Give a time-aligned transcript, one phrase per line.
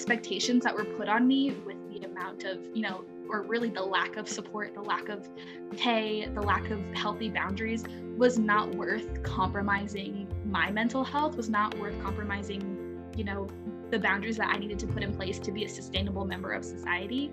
[0.00, 3.82] expectations that were put on me with the amount of, you know, or really the
[3.82, 5.28] lack of support, the lack of
[5.76, 7.84] pay, the lack of healthy boundaries
[8.16, 13.46] was not worth compromising my mental health, was not worth compromising, you know,
[13.90, 16.64] the boundaries that I needed to put in place to be a sustainable member of
[16.64, 17.30] society.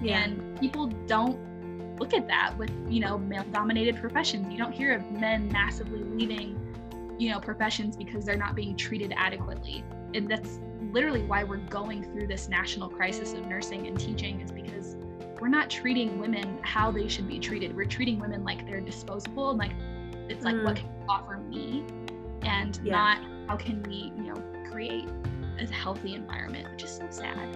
[0.00, 0.20] Yeah.
[0.20, 4.52] And people don't look at that with, you know, male dominated professions.
[4.52, 6.56] You don't hear of men massively leaving,
[7.18, 9.82] you know, professions because they're not being treated adequately.
[10.14, 10.60] And that's
[10.94, 14.96] literally why we're going through this national crisis of nursing and teaching is because
[15.40, 17.74] we're not treating women how they should be treated.
[17.74, 19.72] We're treating women like they're disposable and like
[20.28, 20.64] it's like mm.
[20.64, 21.84] what can you offer me
[22.42, 22.92] and yeah.
[22.92, 25.08] not how can we, you know, create
[25.58, 27.48] a healthy environment, which is so sad.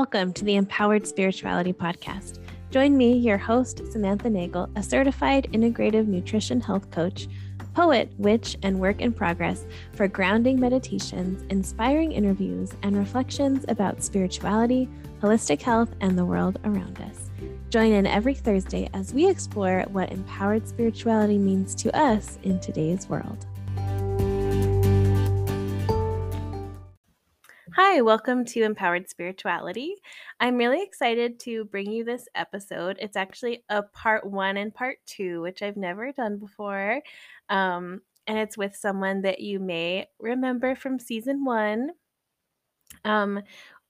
[0.00, 2.38] Welcome to the Empowered Spirituality Podcast.
[2.70, 7.28] Join me, your host, Samantha Nagel, a certified integrative nutrition health coach,
[7.74, 14.88] poet, witch, and work in progress for grounding meditations, inspiring interviews, and reflections about spirituality,
[15.20, 17.28] holistic health, and the world around us.
[17.68, 23.06] Join in every Thursday as we explore what empowered spirituality means to us in today's
[23.06, 23.44] world.
[27.82, 29.94] Hi, welcome to Empowered Spirituality.
[30.38, 32.98] I'm really excited to bring you this episode.
[33.00, 37.00] It's actually a part one and part two, which I've never done before.
[37.48, 41.92] Um, and it's with someone that you may remember from season one.
[43.06, 43.40] Um,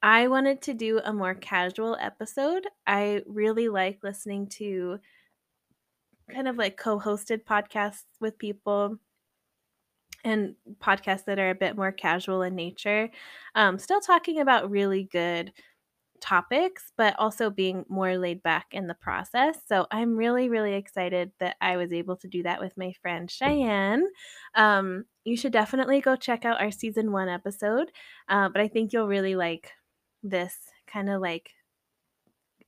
[0.01, 2.69] I wanted to do a more casual episode.
[2.87, 5.01] I really like listening to
[6.33, 8.99] kind of like co hosted podcasts with people
[10.25, 13.11] and podcasts that are a bit more casual in nature.
[13.55, 15.53] Um, still talking about really good
[16.21, 19.59] topics, but also being more laid back in the process.
[19.67, 23.31] So I'm really, really excited that I was able to do that with my friend
[23.31, 24.07] Cheyenne.
[24.55, 27.91] Um, you should definitely go check out our season one episode,
[28.29, 29.73] uh, but I think you'll really like
[30.23, 30.57] this
[30.87, 31.51] kind of like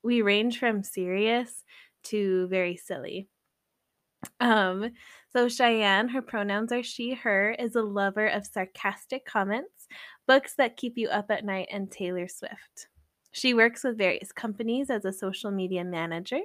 [0.02, 1.64] we range from serious
[2.04, 3.28] to very silly.
[4.40, 4.92] Um,
[5.34, 9.86] so Cheyenne, her pronouns are she, her, is a lover of sarcastic comments,
[10.26, 12.88] books that keep you up at night, and Taylor Swift.
[13.32, 16.40] She works with various companies as a social media manager,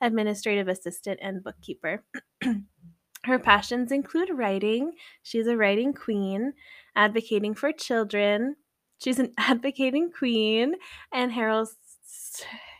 [0.00, 2.04] administrative assistant, and bookkeeper.
[3.24, 4.92] Her passions include writing.
[5.22, 6.54] She's a writing queen,
[6.96, 8.56] advocating for children,
[9.00, 10.74] She's an advocating queen
[11.12, 11.68] and Harold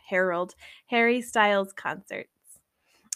[0.07, 0.55] Harold
[0.87, 2.29] Harry Styles concerts.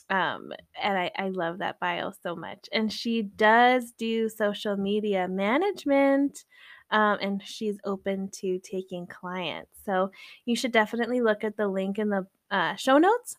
[0.09, 0.51] Um,
[0.81, 2.67] and I, I love that bio so much.
[2.71, 6.45] And she does do social media management.
[6.91, 9.71] Um, and she's open to taking clients.
[9.85, 10.11] So
[10.45, 13.37] you should definitely look at the link in the uh, show notes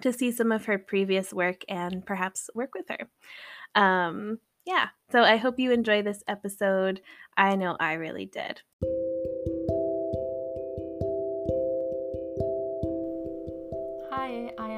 [0.00, 3.80] to see some of her previous work and perhaps work with her.
[3.80, 7.00] Um, yeah, so I hope you enjoy this episode.
[7.36, 8.62] I know I really did.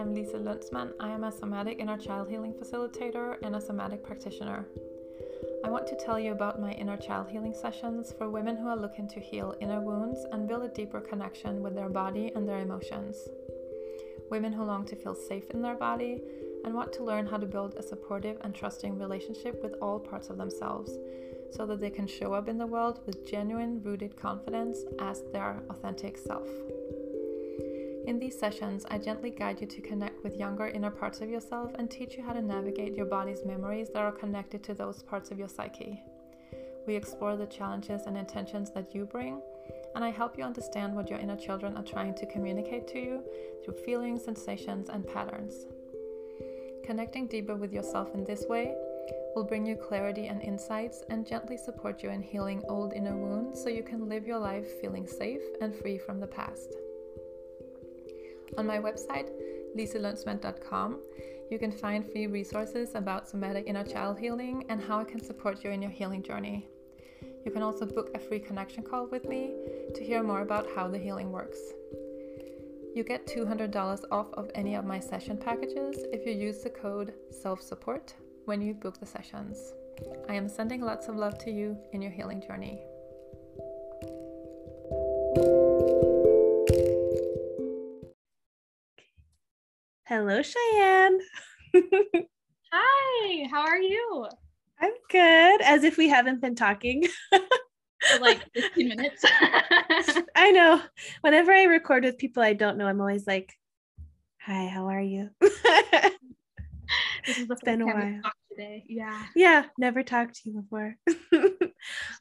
[0.04, 0.92] Am Lisa Lundsman.
[1.00, 4.66] I am a somatic inner child healing facilitator and a somatic practitioner.
[5.64, 8.76] I want to tell you about my inner child healing sessions for women who are
[8.76, 12.58] looking to heal inner wounds and build a deeper connection with their body and their
[12.58, 13.16] emotions.
[14.30, 16.20] Women who long to feel safe in their body
[16.66, 20.28] and want to learn how to build a supportive and trusting relationship with all parts
[20.28, 20.92] of themselves
[21.50, 25.62] so that they can show up in the world with genuine, rooted confidence as their
[25.70, 26.48] authentic self.
[28.06, 31.72] In these sessions, I gently guide you to connect with younger inner parts of yourself
[31.78, 35.30] and teach you how to navigate your body's memories that are connected to those parts
[35.30, 36.02] of your psyche.
[36.86, 39.40] We explore the challenges and intentions that you bring,
[39.94, 43.22] and I help you understand what your inner children are trying to communicate to you
[43.64, 45.64] through feelings, sensations, and patterns.
[46.84, 48.74] Connecting deeper with yourself in this way
[49.34, 53.62] will bring you clarity and insights and gently support you in healing old inner wounds
[53.62, 56.74] so you can live your life feeling safe and free from the past.
[58.56, 59.30] On my website,
[59.76, 61.00] lisalundsman.com,
[61.50, 65.64] you can find free resources about somatic inner child healing and how I can support
[65.64, 66.68] you in your healing journey.
[67.44, 69.52] You can also book a free connection call with me
[69.94, 71.58] to hear more about how the healing works.
[72.94, 77.12] You get $200 off of any of my session packages if you use the code
[77.30, 78.14] SELF-SUPPORT
[78.44, 79.74] when you book the sessions.
[80.28, 82.80] I am sending lots of love to you in your healing journey.
[90.06, 91.18] Hello, Cheyenne.
[92.72, 94.26] Hi, how are you?
[94.80, 97.04] I'm good, as if we haven't been talking.
[97.32, 99.24] for like 15 minutes.
[100.36, 100.80] I know.
[101.22, 103.52] Whenever I record with people I don't know, I'm always like,
[104.42, 105.30] Hi, how are you?
[105.40, 108.32] This is the It's been a first time we while.
[108.50, 108.84] today.
[108.86, 109.22] Yeah.
[109.34, 110.96] yeah, never talked to you before.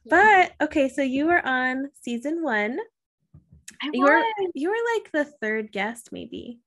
[0.09, 2.80] but okay, so you were on season one.
[3.81, 4.51] I You were was.
[4.56, 6.59] you were like the third guest, maybe.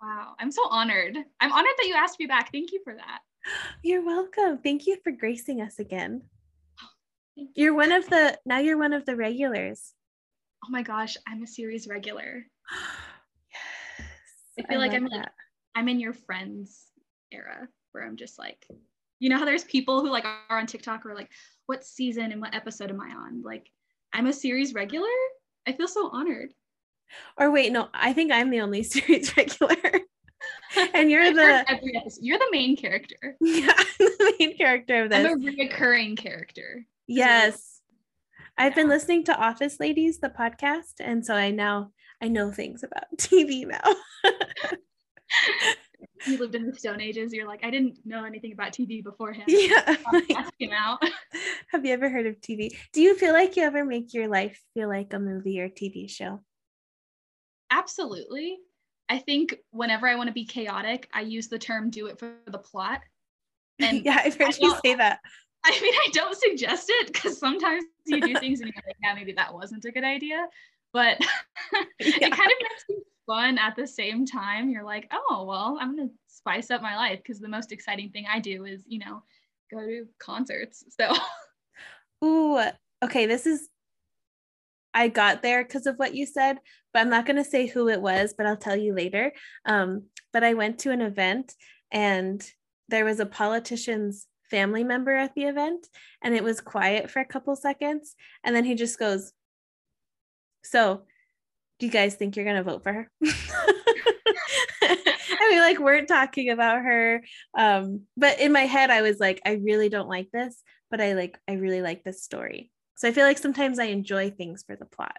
[0.00, 0.34] Wow.
[0.38, 1.16] I'm so honored.
[1.40, 2.52] I'm honored that you asked me back.
[2.52, 3.20] Thank you for that.
[3.82, 4.58] You're welcome.
[4.58, 6.22] Thank you for gracing us again.
[7.36, 7.48] You.
[7.54, 9.94] You're one of the now you're one of the regulars.
[10.64, 12.44] Oh my gosh, I'm a series regular.
[13.52, 14.08] yes.
[14.58, 15.28] I feel like I'm like-
[15.76, 16.86] I'm in your friends
[17.30, 18.66] era where I'm just like,
[19.20, 21.30] you know how there's people who like are on TikTok or like,
[21.66, 23.42] what season and what episode am I on?
[23.42, 23.70] Like,
[24.12, 25.06] I'm a series regular.
[25.64, 26.52] I feel so honored.
[27.36, 29.76] Or wait, no, I think I'm the only series regular.
[30.94, 31.64] and you're the.
[32.20, 33.36] You're the main character.
[33.40, 35.26] yeah, the main character of this.
[35.26, 36.84] I'm a reoccurring character.
[37.06, 37.80] Yes.
[38.56, 42.82] I've been listening to Office Ladies, the podcast, and so I now I know things
[42.82, 43.82] about TV now.
[46.26, 47.32] You lived in the Stone Ages.
[47.32, 49.44] You're like, I didn't know anything about TV beforehand.
[49.48, 49.96] yeah.
[50.58, 51.02] Came out.
[51.70, 52.70] Have you ever heard of TV?
[52.92, 56.10] Do you feel like you ever make your life feel like a movie or TV
[56.10, 56.40] show?
[57.70, 58.58] Absolutely.
[59.08, 62.34] I think whenever I want to be chaotic, I use the term do it for
[62.46, 63.00] the plot.
[63.80, 65.20] And yeah, I've heard I you say that.
[65.64, 69.14] I mean, I don't suggest it because sometimes you do things and you're like, yeah,
[69.14, 70.46] maybe that wasn't a good idea.
[70.92, 71.18] But
[72.00, 72.16] Yeah.
[72.26, 74.70] it kind of makes it fun at the same time.
[74.70, 78.10] You're like, oh, well, I'm going to spice up my life because the most exciting
[78.10, 79.22] thing I do is, you know,
[79.70, 80.84] go to concerts.
[80.88, 81.14] So,
[82.24, 82.60] Ooh,
[83.04, 83.26] okay.
[83.26, 83.68] This is,
[84.94, 86.58] I got there because of what you said,
[86.92, 89.32] but I'm not going to say who it was, but I'll tell you later.
[89.64, 91.54] Um, but I went to an event
[91.90, 92.44] and
[92.88, 95.86] there was a politician's family member at the event,
[96.22, 98.14] and it was quiet for a couple seconds.
[98.42, 99.32] And then he just goes,
[100.62, 101.02] So,
[101.78, 103.10] do you guys think you're going to vote for her?
[104.82, 104.98] and
[105.50, 107.22] we like weren't talking about her.
[107.56, 111.14] Um, but in my head, I was like, I really don't like this but I
[111.14, 112.70] like I really like this story.
[112.98, 115.16] So I feel like sometimes I enjoy things for the plot.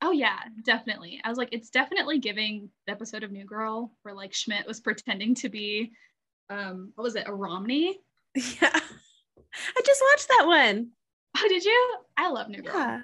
[0.00, 1.20] oh, yeah, definitely.
[1.22, 4.80] I was like, it's definitely giving the episode of New Girl where like Schmidt was
[4.80, 5.92] pretending to be,
[6.48, 8.00] um, what was it, a Romney?
[8.34, 8.70] Yeah.
[8.72, 10.88] I just watched that one.
[11.36, 11.96] Oh, did you?
[12.16, 12.74] I love New Girl.
[12.74, 13.00] Yeah.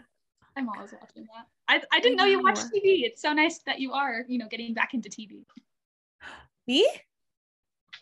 [0.56, 1.46] I'm always watching that.
[1.68, 3.04] I, I didn't know you watched TV.
[3.04, 5.44] It's so nice that you are, you know, getting back into TV.
[6.66, 6.88] Me?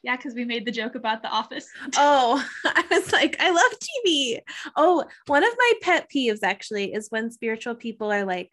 [0.02, 1.66] Yeah, because we made the joke about The Office.
[1.96, 3.72] Oh, I was like, I love
[4.06, 4.40] TV.
[4.76, 8.50] Oh, one of my pet peeves actually is when spiritual people are like,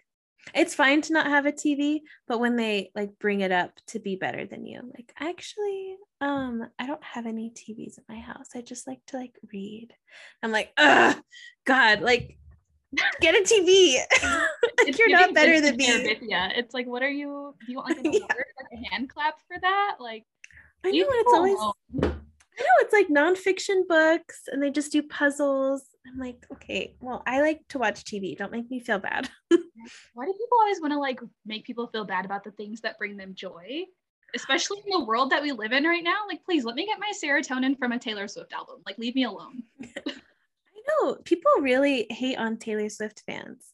[0.56, 4.00] it's fine to not have a TV, but when they like bring it up to
[4.00, 8.48] be better than you, like actually, um, I don't have any TVs in my house.
[8.56, 9.94] I just like to like read.
[10.42, 11.18] I'm like, ugh,
[11.66, 12.38] God, like
[13.20, 13.98] get a TV.
[14.86, 16.18] like you're not better than me.
[16.22, 17.54] Yeah, It's like, what are you?
[17.66, 18.22] Do you want like Yeah.
[18.22, 19.98] like a hand clap for that?
[20.00, 20.24] Like,
[20.84, 21.58] I know it's always.
[22.60, 25.84] I know it's like nonfiction books and they just do puzzles.
[26.08, 28.36] I'm like, okay, well, I like to watch TV.
[28.36, 29.30] Don't make me feel bad.
[29.50, 32.98] Why do people always want to like make people feel bad about the things that
[32.98, 33.84] bring them joy?
[34.36, 36.26] Especially in the world that we live in right now.
[36.28, 38.82] Like, please let me get my serotonin from a Taylor Swift album.
[38.86, 39.64] Like, leave me alone.
[39.84, 40.12] I
[41.02, 43.72] know people really hate on Taylor Swift fans.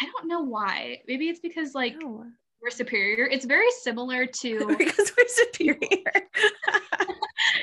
[0.00, 1.00] I don't know why.
[1.06, 2.26] Maybe it's because like No.
[2.66, 3.26] We're superior.
[3.26, 5.78] It's very similar to because we're superior.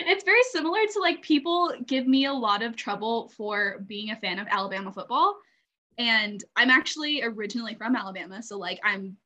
[0.08, 4.16] it's very similar to like people give me a lot of trouble for being a
[4.16, 5.36] fan of Alabama football.
[5.98, 8.42] And I'm actually originally from Alabama.
[8.42, 9.18] So like I'm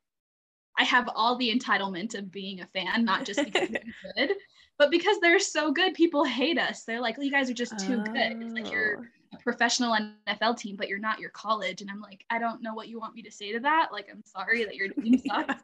[0.79, 3.83] I have all the entitlement of being a fan, not just because they're
[4.27, 4.35] good,
[4.79, 6.83] but because they're so good, people hate us.
[6.83, 8.41] They're like, you guys are just too good.
[8.41, 9.16] It's like you're Oh.
[9.37, 11.81] A professional NFL team, but you're not your college.
[11.81, 13.89] And I'm like, I don't know what you want me to say to that.
[13.91, 15.63] Like, I'm sorry that your team sucks.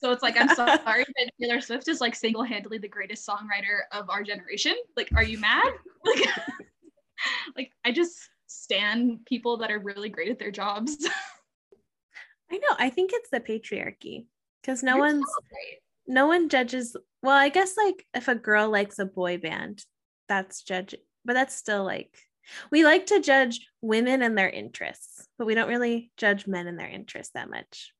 [0.00, 3.26] So it's like, I'm so sorry that Taylor Swift is like single handedly the greatest
[3.26, 4.74] songwriter of our generation.
[4.96, 5.72] Like, are you mad?
[6.04, 6.28] Like,
[7.56, 10.96] like I just stand people that are really great at their jobs.
[12.50, 12.76] I know.
[12.76, 14.26] I think it's the patriarchy
[14.60, 15.78] because no You're one's so right.
[16.08, 16.96] no one judges.
[17.22, 19.84] Well, I guess like if a girl likes a boy band,
[20.28, 22.18] that's judge, but that's still like
[22.70, 26.78] we like to judge women and their interests, but we don't really judge men and
[26.78, 27.92] their interests that much.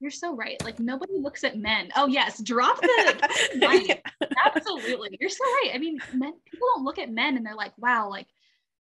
[0.00, 0.62] You're so right.
[0.62, 1.90] Like, nobody looks at men.
[1.96, 2.40] Oh, yes.
[2.42, 4.02] Drop the Right.
[4.44, 7.72] absolutely you're so right i mean men people don't look at men and they're like
[7.78, 8.26] wow like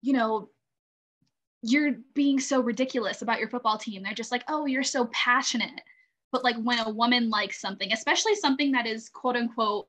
[0.01, 0.49] you know
[1.61, 5.81] you're being so ridiculous about your football team they're just like oh you're so passionate
[6.31, 9.87] but like when a woman likes something especially something that is quote unquote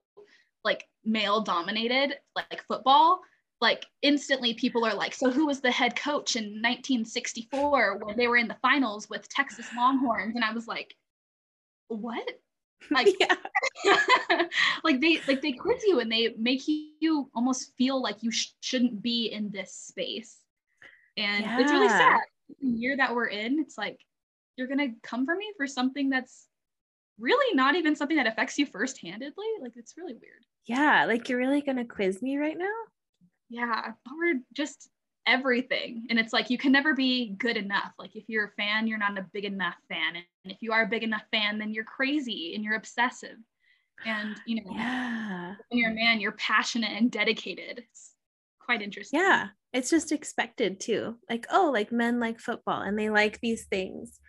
[0.65, 3.21] like male dominated like football
[3.61, 8.29] like instantly people are like so who was the head coach in 1964 when they
[8.29, 10.95] were in the finals with texas longhorns and i was like
[11.89, 12.39] what
[12.91, 13.09] Like,
[14.85, 18.53] like they like they quiz you and they make you almost feel like you sh-
[18.61, 20.39] shouldn't be in this space,
[21.17, 21.61] and yeah.
[21.61, 22.21] it's really sad.
[22.61, 24.01] The year that we're in, it's like
[24.57, 26.47] you're gonna come for me for something that's
[27.19, 29.47] really not even something that affects you first-handedly.
[29.61, 30.45] Like it's really weird.
[30.67, 32.75] Yeah, like you're really gonna quiz me right now?
[33.49, 34.89] Yeah, or just
[35.27, 36.07] everything.
[36.09, 37.93] And it's like you can never be good enough.
[37.99, 40.17] Like if you're a fan, you're not a big enough fan.
[40.17, 43.37] And if you are a big enough fan, then you're crazy and you're obsessive.
[44.05, 45.55] And you know, yeah.
[45.69, 47.85] when you're a man, you're passionate and dedicated.
[47.91, 48.13] It's
[48.61, 49.21] quite interesting.
[49.21, 49.49] Yeah.
[49.73, 51.17] It's just expected too.
[51.29, 54.21] Like, oh, like men like football and they like these things.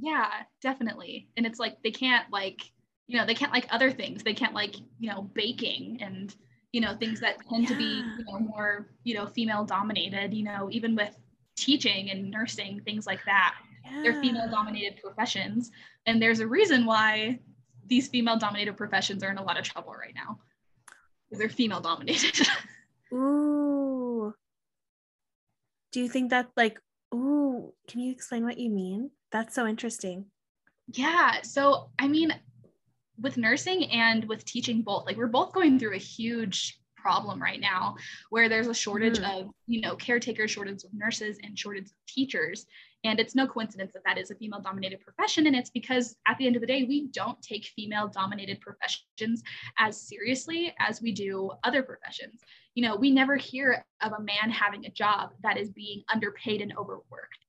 [0.00, 0.28] Yeah,
[0.62, 1.28] definitely.
[1.36, 2.62] And it's like they can't like,
[3.06, 4.22] you know, they can't like other things.
[4.22, 6.34] They can't like, you know, baking and
[6.74, 7.68] you know things that tend yeah.
[7.68, 11.14] to be you know more you know female dominated you know even with
[11.56, 13.54] teaching and nursing things like that.
[13.84, 14.02] Yeah.
[14.02, 15.70] they're female dominated professions.
[16.06, 17.40] And there's a reason why
[17.86, 20.38] these female dominated professions are in a lot of trouble right now.
[21.24, 22.46] Because they're female dominated.
[23.12, 24.34] Ooh.
[25.92, 26.80] Do you think that like
[27.14, 29.10] ooh can you explain what you mean?
[29.30, 30.26] That's so interesting.
[30.88, 31.42] Yeah.
[31.42, 32.34] So i mean
[33.20, 37.60] with nursing and with teaching both like we're both going through a huge problem right
[37.60, 37.94] now
[38.30, 39.40] where there's a shortage mm.
[39.40, 42.66] of you know caretakers shortage of nurses and shortage of teachers.
[43.04, 45.46] And it's no coincidence that that is a female dominated profession.
[45.46, 49.42] And it's because at the end of the day we don't take female dominated professions
[49.78, 52.40] as seriously as we do other professions.
[52.74, 56.62] You know we never hear of a man having a job that is being underpaid
[56.62, 57.42] and overworked.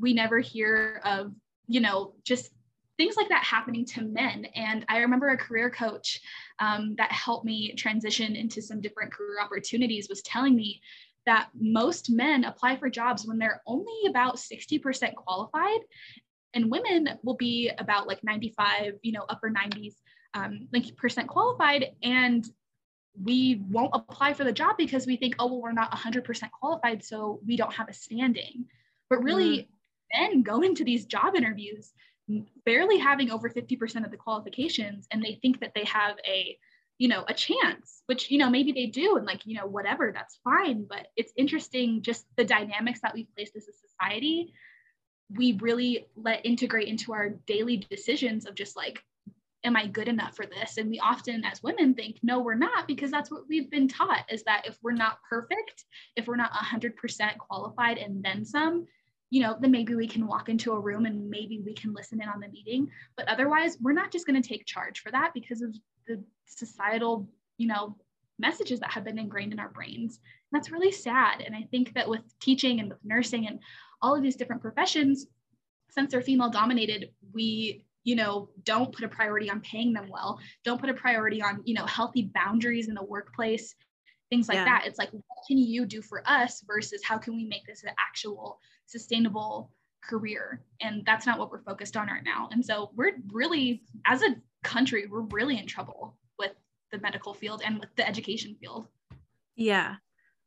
[0.00, 1.32] We never hear of
[1.66, 2.50] you know just
[2.96, 4.46] things like that happening to men.
[4.54, 6.20] And I remember a career coach
[6.60, 10.80] um, that helped me transition into some different career opportunities was telling me
[11.26, 15.80] that most men apply for jobs when they're only about 60% qualified
[16.54, 19.94] and women will be about like 95 you know upper 90s
[20.34, 22.46] um, like percent qualified and
[23.22, 27.04] we won't apply for the job because we think oh well we're not 100% qualified
[27.04, 28.66] so we don't have a standing
[29.08, 29.66] but really mm.
[30.12, 31.92] men go into these job interviews
[32.64, 36.56] barely having over 50% of the qualifications and they think that they have a
[36.98, 40.12] you know a chance which you know maybe they do and like you know whatever
[40.14, 44.52] that's fine but it's interesting just the dynamics that we've placed as a society.
[45.30, 49.02] We really let integrate into our daily decisions of just like
[49.64, 50.76] am i good enough for this?
[50.76, 54.24] And we often as women think no we're not because that's what we've been taught
[54.30, 55.84] is that if we're not perfect
[56.16, 58.86] if we're not 100% qualified and then some
[59.34, 62.22] you know, then maybe we can walk into a room and maybe we can listen
[62.22, 62.88] in on the meeting.
[63.16, 65.74] But otherwise, we're not just going to take charge for that because of
[66.06, 67.96] the societal, you know,
[68.38, 70.20] messages that have been ingrained in our brains.
[70.52, 71.40] And that's really sad.
[71.40, 73.58] And I think that with teaching and with nursing and
[74.00, 75.26] all of these different professions,
[75.90, 80.38] since they're female dominated, we you know don't put a priority on paying them well
[80.62, 83.74] don't put a priority on you know healthy boundaries in the workplace
[84.28, 84.64] things like yeah.
[84.66, 87.82] that it's like what can you do for us versus how can we make this
[87.82, 89.70] an actual sustainable
[90.02, 90.62] career.
[90.80, 92.48] And that's not what we're focused on right now.
[92.52, 96.52] And so we're really as a country we're really in trouble with
[96.90, 98.88] the medical field and with the education field.
[99.54, 99.96] Yeah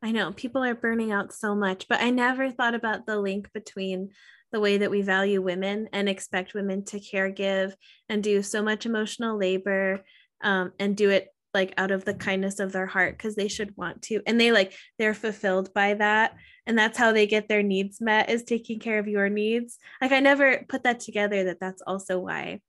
[0.03, 0.31] i know.
[0.33, 4.09] People are burning out so much but i never thought about the link between
[4.51, 7.75] the way that we value women and expect women to care give
[8.09, 10.03] and do so much emotional labor
[10.41, 13.75] um, and do it like out of the kindness of their heart because they should
[13.75, 14.21] want to.
[14.27, 16.35] And they like they're fulfilled by that
[16.67, 19.79] and that's how they get their needs met is taking care of your needs.
[20.01, 22.61] Like i never put that together that that's also why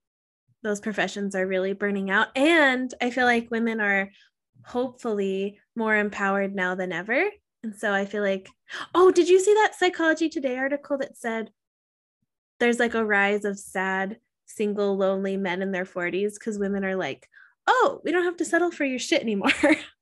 [0.62, 2.28] those professions are really burning out.
[2.36, 4.10] And i feel like women are
[4.64, 7.24] hopefully more empowered now than ever.
[7.62, 8.48] And so i feel like
[8.94, 11.50] oh did you see that psychology today article that said
[12.60, 16.96] there's like a rise of sad single lonely men in their 40s because women are
[16.96, 17.28] like
[17.68, 19.52] oh, we don't have to settle for your shit anymore.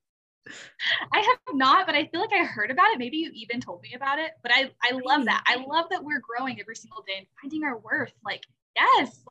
[1.12, 2.99] I have not, but I feel like I heard about it.
[2.99, 4.33] Maybe you even told me about it.
[4.43, 5.45] But I, I love that.
[5.47, 8.12] I love that we're growing every single day and finding our worth.
[8.25, 8.45] Like,
[8.76, 9.25] yes,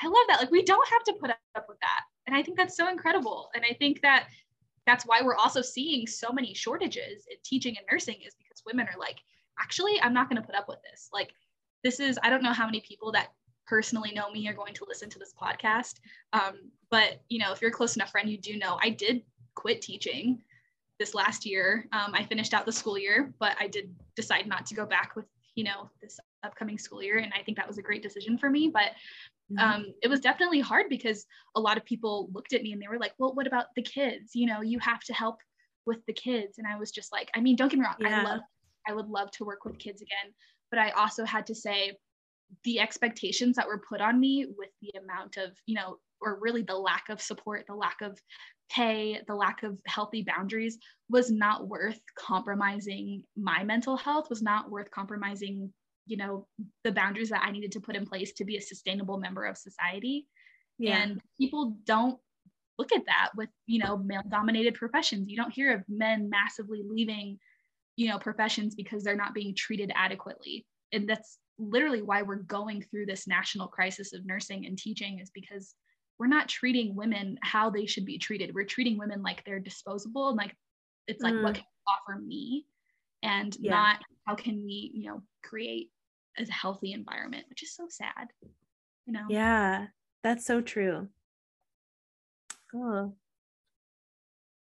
[0.00, 0.40] I love that.
[0.40, 2.02] Like, we don't have to put up with that.
[2.26, 3.50] And I think that's so incredible.
[3.54, 4.28] And I think that
[4.86, 8.86] that's why we're also seeing so many shortages in teaching and nursing is because women
[8.86, 9.16] are like,
[9.60, 11.08] actually, I'm not going to put up with this.
[11.12, 11.32] Like,
[11.82, 13.28] this is, I don't know how many people that
[13.66, 16.00] personally know me are going to listen to this podcast.
[16.32, 19.22] Um, but you know, if you're a close enough friend, you do know I did
[19.54, 20.42] quit teaching
[20.98, 21.88] this last year.
[21.92, 25.16] Um, I finished out the school year, but I did decide not to go back
[25.16, 28.38] with you know this upcoming school year, and I think that was a great decision
[28.38, 28.70] for me.
[28.72, 28.92] But
[29.52, 29.58] mm-hmm.
[29.58, 32.88] um, it was definitely hard because a lot of people looked at me and they
[32.88, 34.34] were like, "Well, what about the kids?
[34.34, 35.36] You know, you have to help
[35.86, 38.20] with the kids." And I was just like, I mean, don't get me wrong, yeah.
[38.20, 38.40] I love,
[38.88, 40.32] I would love to work with kids again,
[40.70, 41.96] but I also had to say
[42.64, 46.62] the expectations that were put on me with the amount of you know or really
[46.62, 48.18] the lack of support, the lack of
[48.74, 50.78] pay, the lack of healthy boundaries
[51.08, 55.72] was not worth compromising my mental health, was not worth compromising,
[56.06, 56.46] you know,
[56.82, 59.56] the boundaries that I needed to put in place to be a sustainable member of
[59.56, 60.26] society.
[60.78, 60.98] Yeah.
[60.98, 62.18] And people don't
[62.78, 65.28] look at that with, you know, male dominated professions.
[65.28, 67.38] You don't hear of men massively leaving,
[67.96, 70.66] you know, professions because they're not being treated adequately.
[70.92, 75.30] And that's literally why we're going through this national crisis of nursing and teaching is
[75.32, 75.74] because
[76.18, 78.54] we're not treating women how they should be treated.
[78.54, 80.54] We're treating women like they're disposable and like
[81.06, 81.42] it's like mm.
[81.42, 82.66] what can you offer me
[83.22, 83.70] and yeah.
[83.70, 85.90] not how can we, you know, create
[86.38, 88.28] a healthy environment, which is so sad.
[89.06, 89.26] You know.
[89.28, 89.86] Yeah,
[90.22, 91.08] that's so true.
[92.74, 93.14] Oh.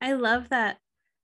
[0.01, 0.77] I love that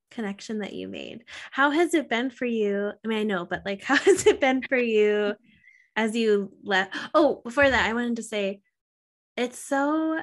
[0.10, 1.24] connection that you made.
[1.52, 2.92] How has it been for you?
[3.04, 5.34] I mean, I know, but like how has it been for you
[5.96, 6.96] as you left?
[7.14, 8.62] Oh, before that, I wanted to say
[9.42, 10.20] it's so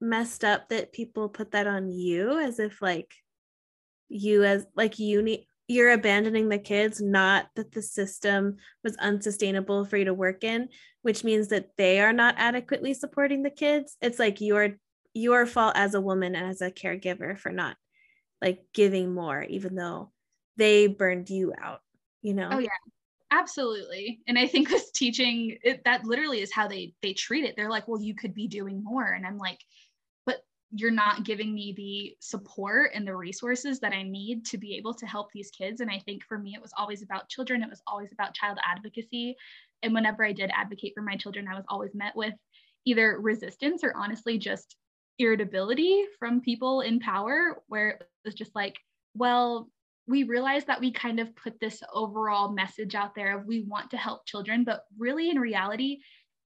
[0.00, 3.12] messed up that people put that on you as if like
[4.08, 9.84] you as like you need you're abandoning the kids not that the system was unsustainable
[9.84, 10.68] for you to work in
[11.02, 13.96] which means that they are not adequately supporting the kids.
[14.00, 14.76] It's like your
[15.14, 17.76] your fault as a woman and as a caregiver for not
[18.40, 20.10] like giving more even though
[20.56, 21.80] they burned you out
[22.22, 22.48] you know?
[22.52, 22.68] Oh yeah
[23.32, 24.20] absolutely.
[24.28, 27.54] And i think this teaching it, that literally is how they they treat it.
[27.56, 29.12] They're like well you could be doing more.
[29.12, 29.58] And i'm like
[30.26, 34.76] but you're not giving me the support and the resources that i need to be
[34.76, 35.80] able to help these kids.
[35.80, 37.62] And i think for me it was always about children.
[37.62, 39.36] It was always about child advocacy.
[39.82, 42.34] And whenever i did advocate for my children i was always met with
[42.84, 44.76] either resistance or honestly just
[45.18, 48.76] irritability from people in power where it was just like
[49.14, 49.68] well
[50.06, 53.90] we realized that we kind of put this overall message out there of we want
[53.90, 55.98] to help children, but really in reality,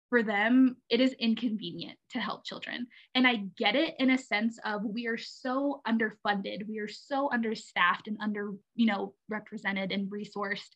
[0.09, 2.87] for them, it is inconvenient to help children.
[3.15, 7.29] And I get it in a sense of we are so underfunded, we are so
[7.33, 10.71] understaffed and under, you know, represented and resourced.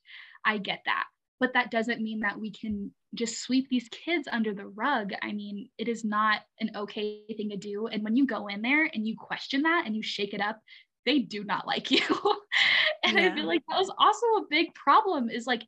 [0.45, 1.05] I get that.
[1.39, 5.13] But that doesn't mean that we can just sweep these kids under the rug.
[5.23, 7.87] I mean, it is not an okay thing to do.
[7.87, 10.61] And when you go in there and you question that and you shake it up,
[11.07, 12.01] they do not like you.
[13.05, 13.27] and yeah.
[13.27, 15.63] I feel like that was also a big problem is like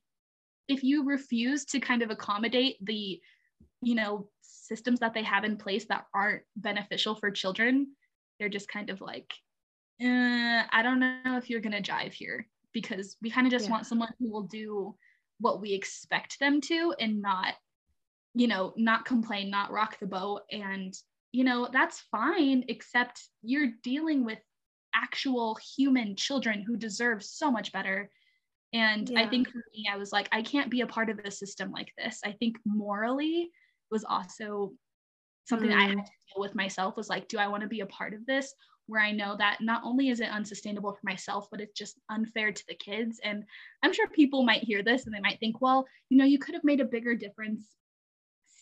[0.69, 3.21] if you refuse to kind of accommodate the,
[3.83, 7.89] you know, systems that they have in place that aren't beneficial for children,
[8.39, 9.31] they're just kind of like,
[10.01, 13.73] eh, I don't know if you're gonna jive here because we kind of just yeah.
[13.73, 14.95] want someone who will do
[15.41, 17.55] what we expect them to and not,
[18.35, 20.43] you know, not complain, not rock the boat.
[20.51, 20.95] And,
[21.33, 24.39] you know, that's fine, except you're dealing with
[24.95, 28.11] actual human children who deserve so much better.
[28.73, 29.21] And yeah.
[29.21, 31.71] I think for me, I was like, I can't be a part of a system
[31.73, 32.21] like this.
[32.25, 33.51] I think morally
[33.91, 34.73] was also
[35.45, 35.77] something mm.
[35.77, 36.05] I had mm.
[36.05, 38.55] to deal with myself was like, do I want to be a part of this?
[38.87, 42.53] Where I know that not only is it unsustainable for myself, but it's just unfair
[42.53, 43.21] to the kids.
[43.23, 43.45] And
[43.83, 46.55] I'm sure people might hear this and they might think, well, you know, you could
[46.55, 47.65] have made a bigger difference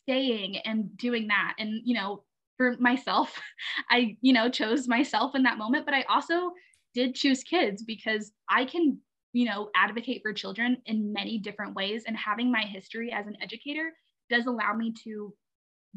[0.03, 1.55] staying and doing that.
[1.59, 2.25] And, you know,
[2.61, 3.41] for myself.
[3.91, 6.53] I, you know, chose myself in that moment, but I also
[6.93, 8.99] did choose kids because I can,
[9.33, 12.05] you know, advocate for children in many different ways.
[12.07, 13.93] And having my history as an educator
[14.29, 15.33] does allow me to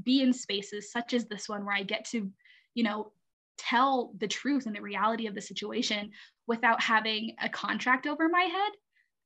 [0.04, 2.32] be in spaces such as this one where I get to,
[2.76, 3.12] you know,
[3.58, 6.12] tell the truth and the reality of the situation
[6.47, 8.71] without having a contract over my head.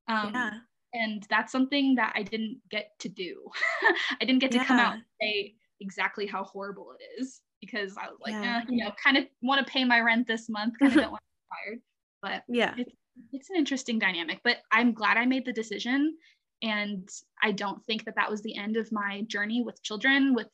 [0.07, 0.51] Um, yeah.
[0.93, 3.51] And that's something that I didn't get to do.
[4.19, 4.65] I didn't get to yeah.
[4.65, 8.61] come out and say, exactly how horrible it is because I was like, yeah.
[8.61, 11.11] eh, you know, kind of want to pay my rent this month, kind of don't
[11.11, 11.79] want to be fired.
[12.21, 12.93] But yeah, it's,
[13.31, 14.39] it's an interesting dynamic.
[14.43, 16.15] But I'm glad I made the decision.
[16.63, 17.07] And
[17.43, 20.47] I don't think that that was the end of my journey with children, with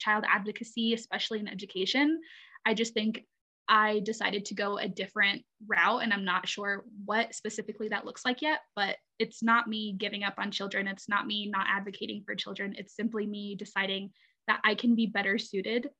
[0.00, 2.20] child advocacy, especially in education.
[2.66, 3.22] I just think
[3.68, 8.24] I decided to go a different route, and I'm not sure what specifically that looks
[8.24, 10.86] like yet, but it's not me giving up on children.
[10.86, 12.74] It's not me not advocating for children.
[12.76, 14.10] It's simply me deciding
[14.46, 15.90] that I can be better suited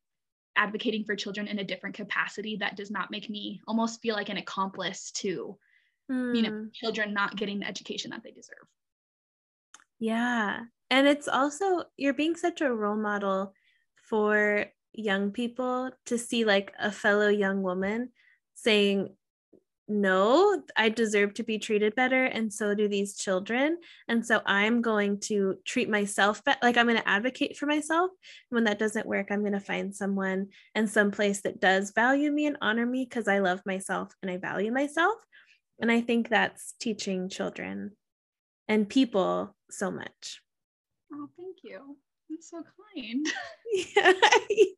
[0.57, 4.29] advocating for children in a different capacity that does not make me almost feel like
[4.29, 5.57] an accomplice to
[6.09, 6.35] mm.
[6.35, 6.65] you know hmm.
[6.73, 8.67] children not getting the education that they deserve
[9.99, 13.53] yeah and it's also you're being such a role model
[13.95, 18.09] for young people to see like a fellow young woman
[18.53, 19.13] saying
[19.87, 23.77] no, I deserve to be treated better, and so do these children.
[24.07, 28.09] And so I'm going to treat myself be- like I'm going to advocate for myself.
[28.49, 32.31] When that doesn't work, I'm going to find someone and some place that does value
[32.31, 35.17] me and honor me because I love myself and I value myself.
[35.79, 37.91] And I think that's teaching children
[38.67, 40.41] and people so much.
[41.13, 41.97] Oh, thank you.
[42.35, 42.63] That's so
[42.95, 43.27] kind.
[43.95, 44.13] Yeah.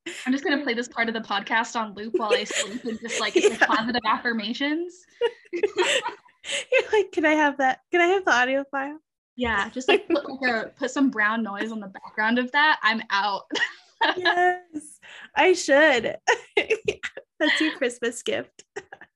[0.26, 3.00] I'm just gonna play this part of the podcast on loop while I sleep and
[3.00, 3.58] just like yeah.
[3.66, 5.06] positive affirmations.
[5.52, 7.80] You're like, can I have that?
[7.92, 9.00] Can I have the audio file?
[9.36, 12.80] Yeah, just like put, like a, put some brown noise on the background of that.
[12.82, 13.44] I'm out.
[14.18, 15.00] yes,
[15.36, 16.18] I should.
[17.40, 18.64] That's your Christmas gift.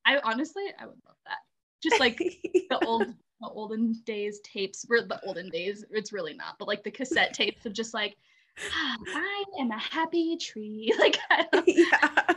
[0.05, 1.39] I honestly, I would love that.
[1.81, 3.07] Just like the old,
[3.41, 4.85] the olden days tapes.
[4.87, 5.85] Were the olden days.
[5.89, 8.15] It's really not, but like the cassette tapes of just like,
[8.57, 10.93] I am a happy tree.
[10.99, 12.35] Like, I yeah.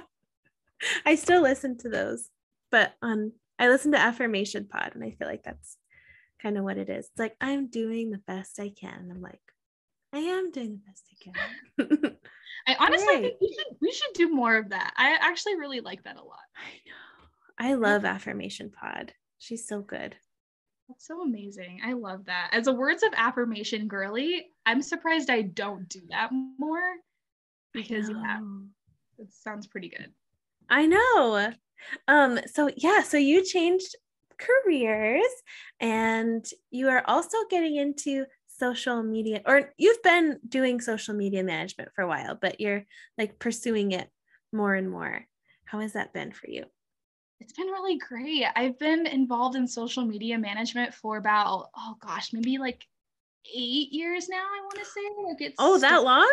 [1.06, 2.28] I still listen to those,
[2.70, 5.76] but on I listen to Affirmation Pod, and I feel like that's
[6.42, 7.06] kind of what it is.
[7.06, 9.08] It's like I'm doing the best I can.
[9.10, 9.40] I'm like,
[10.12, 12.16] I am doing the best I can.
[12.66, 13.22] I honestly right.
[13.22, 14.92] think we should we should do more of that.
[14.96, 16.38] I actually really like that a lot.
[16.56, 17.70] I know.
[17.70, 19.12] I love Affirmation Pod.
[19.38, 20.16] She's so good.
[20.88, 21.80] That's so amazing.
[21.84, 22.50] I love that.
[22.52, 26.94] As a words of affirmation girly, I'm surprised I don't do that more
[27.72, 28.40] because yeah,
[29.18, 30.12] it sounds pretty good.
[30.68, 31.52] I know.
[32.08, 33.96] Um so yeah, so you changed
[34.38, 35.22] careers
[35.80, 41.90] and you are also getting into social media or you've been doing social media management
[41.94, 42.84] for a while but you're
[43.18, 44.08] like pursuing it
[44.52, 45.24] more and more
[45.64, 46.64] how has that been for you
[47.44, 52.32] it's been really great i've been involved in social media management for about oh gosh
[52.32, 52.86] maybe like
[53.54, 56.32] eight years now i want to say like it's oh that long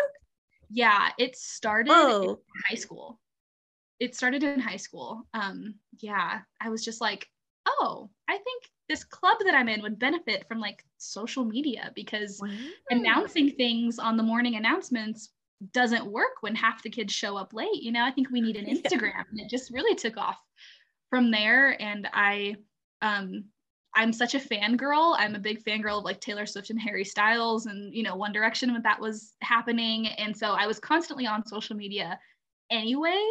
[0.70, 2.36] yeah it started in
[2.68, 3.20] high school
[4.00, 7.28] it started in high school um yeah i was just like
[7.66, 12.40] oh i think this club that I'm in would benefit from like social media because
[12.42, 12.50] wow.
[12.90, 15.30] announcing things on the morning announcements
[15.72, 17.82] doesn't work when half the kids show up late.
[17.82, 19.02] You know, I think we need an Instagram.
[19.14, 19.24] Yeah.
[19.30, 20.38] And it just really took off
[21.12, 21.80] from there.
[21.80, 22.56] And I
[23.02, 23.44] um
[23.94, 25.14] I'm such a fangirl.
[25.18, 28.32] I'm a big fangirl of like Taylor Swift and Harry Styles and you know One
[28.32, 30.06] Direction when that was happening.
[30.06, 32.18] And so I was constantly on social media
[32.70, 33.22] anyway.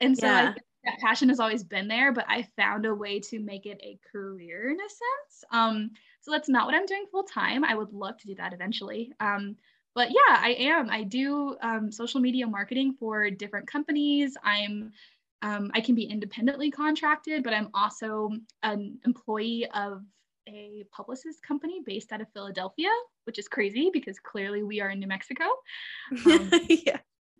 [0.00, 0.54] And so yeah.
[0.84, 3.98] That passion has always been there, but I found a way to make it a
[4.12, 5.44] career in a sense.
[5.50, 7.64] Um, so that's not what I'm doing full time.
[7.64, 9.12] I would love to do that eventually.
[9.18, 9.56] Um,
[9.96, 10.88] but yeah, I am.
[10.88, 14.36] I do um, social media marketing for different companies.
[14.44, 14.92] I'm
[15.42, 18.30] um, I can be independently contracted, but I'm also
[18.62, 20.02] an employee of
[20.48, 22.88] a publicist company based out of Philadelphia,
[23.24, 25.44] which is crazy because clearly we are in New Mexico.
[26.26, 26.98] Um, yeah.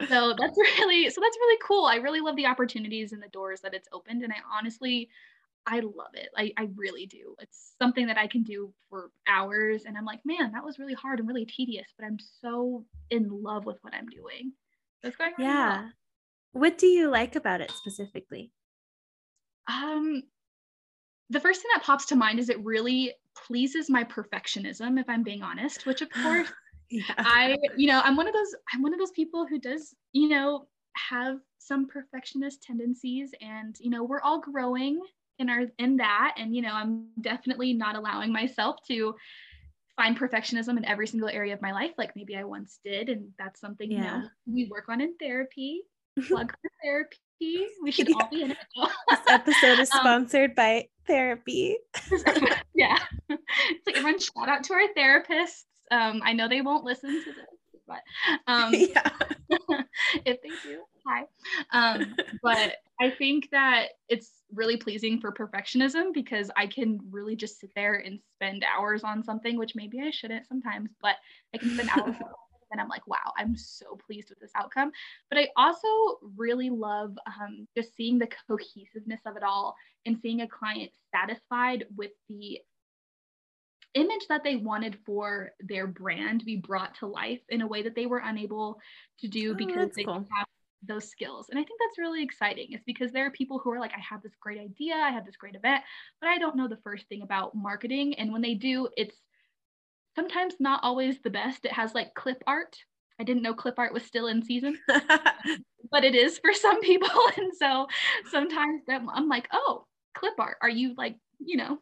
[0.08, 1.86] so that's really so that's really cool.
[1.86, 5.08] I really love the opportunities and the doors that it's opened and i honestly
[5.66, 6.28] i love it.
[6.36, 7.34] I, I really do.
[7.40, 10.94] It's something that i can do for hours and i'm like man that was really
[10.94, 14.52] hard and really tedious but i'm so in love with what i'm doing.
[15.02, 15.82] That's going yeah.
[15.82, 15.90] well.
[16.52, 18.50] What do you like about it specifically
[19.68, 20.22] um
[21.30, 23.12] the first thing that pops to mind is it really
[23.46, 26.48] pleases my perfectionism if i'm being honest which of course
[26.90, 27.02] yeah.
[27.18, 30.28] I, you know, I'm one of those, I'm one of those people who does, you
[30.28, 35.00] know, have some perfectionist tendencies and, you know, we're all growing
[35.38, 36.34] in our, in that.
[36.38, 39.14] And, you know, I'm definitely not allowing myself to
[39.96, 41.92] find perfectionism in every single area of my life.
[41.98, 43.08] Like maybe I once did.
[43.08, 43.98] And that's something, yeah.
[43.98, 45.82] you know, we work on in therapy,
[46.28, 47.66] plug for therapy.
[47.82, 48.16] We should yeah.
[48.20, 48.58] all be in it.
[49.08, 51.78] this episode is um, sponsored um, by therapy.
[52.74, 52.98] yeah.
[53.28, 55.64] It's like everyone shout out to our therapists.
[55.90, 57.46] Um, I know they won't listen to this,
[57.86, 58.00] but
[58.46, 61.24] um, if they do, hi.
[61.72, 67.60] Um, but I think that it's really pleasing for perfectionism because I can really just
[67.60, 71.16] sit there and spend hours on something, which maybe I shouldn't sometimes, but
[71.54, 72.16] I can spend hours
[72.70, 74.92] and I'm like, wow, I'm so pleased with this outcome.
[75.30, 75.88] But I also
[76.36, 79.74] really love um, just seeing the cohesiveness of it all
[80.06, 82.60] and seeing a client satisfied with the
[83.94, 87.94] image that they wanted for their brand be brought to life in a way that
[87.94, 88.78] they were unable
[89.18, 90.14] to do oh, because they cool.
[90.14, 90.46] didn't have
[90.86, 91.48] those skills.
[91.50, 92.68] And I think that's really exciting.
[92.70, 95.26] It's because there are people who are like, I have this great idea, I have
[95.26, 95.82] this great event,
[96.20, 98.14] but I don't know the first thing about marketing.
[98.14, 99.16] And when they do, it's
[100.18, 101.64] sometimes not always the best.
[101.64, 102.76] It has like clip art.
[103.20, 104.76] I didn't know clip art was still in season,
[105.92, 107.08] but it is for some people.
[107.36, 107.86] And so
[108.28, 109.84] sometimes I'm like, oh,
[110.16, 110.56] clip art.
[110.60, 111.78] Are you like, you know,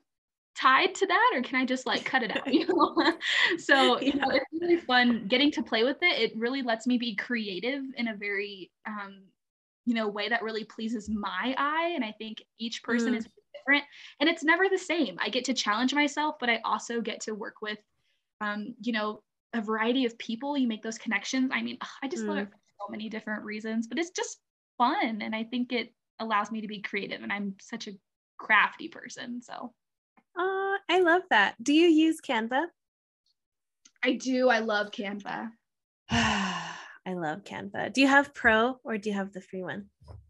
[0.55, 2.47] tied to that or can I just like cut it out?
[2.53, 3.15] You know?
[3.59, 6.21] so you know, it's really fun getting to play with it.
[6.21, 9.23] It really lets me be creative in a very um,
[9.87, 11.93] you know, way that really pleases my eye.
[11.95, 13.19] And I think each person mm.
[13.19, 13.85] is different
[14.21, 15.17] and it's never the same.
[15.21, 17.79] I get to challenge myself, but I also get to work with
[18.41, 19.23] um, you know,
[19.53, 20.57] a variety of people.
[20.57, 21.51] You make those connections.
[21.53, 22.29] I mean, I just mm.
[22.29, 24.39] love it for so many different reasons, but it's just
[24.79, 25.23] fun.
[25.23, 27.93] And I think it allows me to be creative and I'm such a
[28.39, 29.43] crafty person.
[29.43, 29.73] So
[30.37, 31.55] Oh, I love that.
[31.63, 32.67] Do you use Canva?
[34.05, 34.51] I do.
[34.51, 35.51] I love Canva.
[36.11, 36.75] I
[37.07, 37.93] love Canva.
[37.93, 39.87] Do you have Pro or do you have the free one?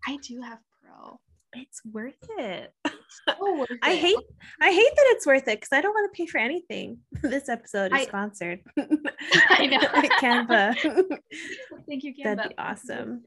[0.06, 1.18] I do have Pro.
[1.54, 2.72] It's worth it.
[3.28, 4.16] So I hate
[4.60, 6.98] I hate that it's worth it because I don't want to pay for anything.
[7.22, 8.60] This episode is I- sponsored.
[8.78, 9.78] I know.
[10.20, 10.76] Canva.
[11.88, 12.36] Thank you, Canva.
[12.36, 13.24] That'd be awesome.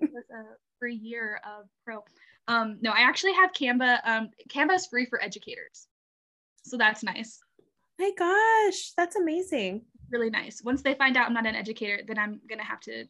[0.00, 0.42] was a
[0.78, 2.02] free year of pro.
[2.48, 3.98] Um, no, I actually have Canva.
[4.04, 5.86] Um, Canva is free for educators,
[6.64, 7.38] so that's nice.
[7.98, 9.82] My gosh, that's amazing.
[10.10, 10.62] Really nice.
[10.64, 13.04] Once they find out I'm not an educator, then I'm gonna have to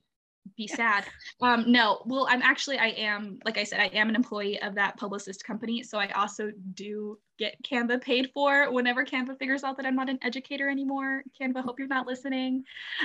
[0.57, 1.05] be sad.
[1.41, 4.75] Um, no, well, I'm actually I am like I said, I am an employee of
[4.75, 9.79] that publicist company, so I also do get Canva paid for whenever Canva figures out
[9.79, 11.23] that I'm not an educator anymore.
[11.41, 12.63] Canva, hope you're not listening.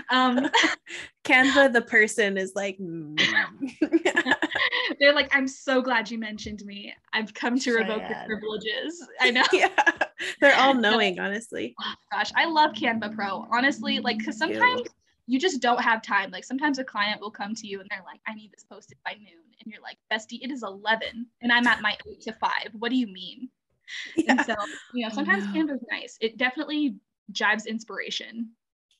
[0.10, 0.50] Um,
[1.24, 3.18] Canva, the person, is like, mm.
[5.00, 6.94] they're like, I'm so glad you mentioned me.
[7.14, 8.28] I've come to revoke the Sad.
[8.28, 9.08] privileges.
[9.22, 9.46] I know.
[9.54, 9.70] yeah,
[10.42, 11.74] they're all knowing, honestly.
[12.12, 13.48] Gosh, I love Canva Pro.
[13.52, 14.82] Honestly, like, because sometimes
[15.28, 16.30] you just don't have time.
[16.32, 18.98] Like, sometimes a client will come to you and they're like, I need this posted
[19.04, 19.44] by noon.
[19.64, 22.70] And you're like, Bestie, it is 11 and I'm at my eight to five.
[22.78, 23.50] What do you mean?
[24.16, 24.24] Yeah.
[24.30, 24.56] And so,
[24.94, 25.54] you know, sometimes know.
[25.54, 26.18] Canva's nice.
[26.22, 26.96] It definitely
[27.32, 28.50] jives inspiration.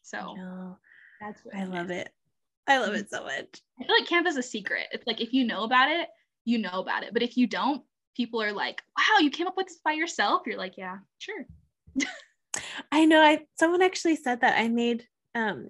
[0.04, 0.78] So No,
[1.20, 2.10] that's I love it.
[2.68, 3.00] I love Mm.
[3.00, 3.62] it so much.
[3.80, 4.88] I feel like Canva's a secret.
[4.92, 6.10] It's like if you know about it,
[6.46, 7.14] you know about it.
[7.14, 7.84] But if you don't,
[8.16, 10.44] people are like, wow, you came up with this by yourself.
[10.46, 11.46] You're like, yeah, sure.
[12.92, 13.22] I know.
[13.22, 15.70] I someone actually said that I made um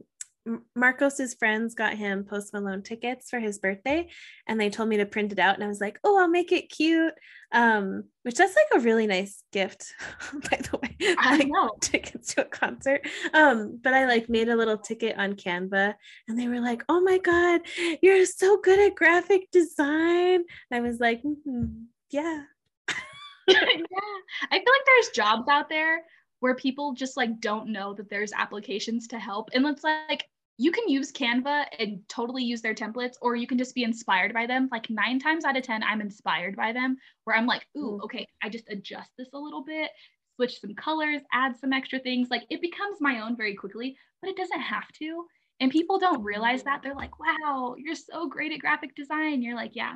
[0.75, 4.07] Marcos's friends got him Post Malone tickets for his birthday,
[4.47, 6.51] and they told me to print it out, and I was like, "Oh, I'll make
[6.51, 7.13] it cute."
[7.51, 9.93] Um, which that's like a really nice gift,
[10.33, 10.95] by the way.
[11.17, 11.71] I like know.
[11.81, 13.07] tickets to a concert.
[13.33, 15.95] Um, but I like made a little ticket on Canva,
[16.27, 17.61] and they were like, "Oh my god,
[18.01, 22.43] you're so good at graphic design!" And I was like, "Mhm, "Yeah."
[23.47, 23.57] yeah.
[23.57, 26.03] I feel like there's jobs out there
[26.39, 29.49] where people just like don't know that there's applications to help.
[29.53, 30.25] And it's like
[30.57, 34.33] you can use Canva and totally use their templates, or you can just be inspired
[34.33, 34.69] by them.
[34.71, 38.03] Like nine times out of 10, I'm inspired by them where I'm like, ooh, Mm.
[38.05, 39.91] okay, I just adjust this a little bit,
[40.35, 42.29] switch some colors, add some extra things.
[42.29, 45.25] Like it becomes my own very quickly, but it doesn't have to.
[45.59, 46.81] And people don't realize that.
[46.83, 49.41] They're like, wow, you're so great at graphic design.
[49.41, 49.95] You're like, yeah,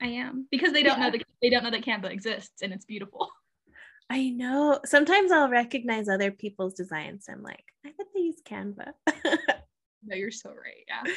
[0.00, 0.46] I am.
[0.50, 3.30] Because they don't know that they don't know that Canva exists and it's beautiful.
[4.12, 4.78] I know.
[4.84, 7.24] Sometimes I'll recognize other people's designs.
[7.30, 8.92] I'm like, I bet they use Canva.
[10.04, 10.84] No, you're so right.
[10.88, 11.12] Yeah.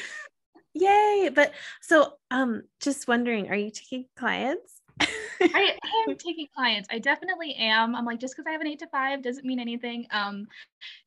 [1.24, 1.30] Yay.
[1.34, 4.80] But so um just wondering, are you taking clients?
[5.00, 5.76] I
[6.08, 6.86] am taking clients.
[6.88, 7.96] I definitely am.
[7.96, 10.06] I'm like, just because I have an eight to five doesn't mean anything.
[10.12, 10.46] Um,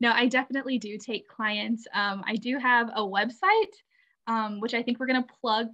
[0.02, 1.88] no, I definitely do take clients.
[1.94, 3.74] Um, I do have a website,
[4.28, 5.70] um, which I think we're gonna plug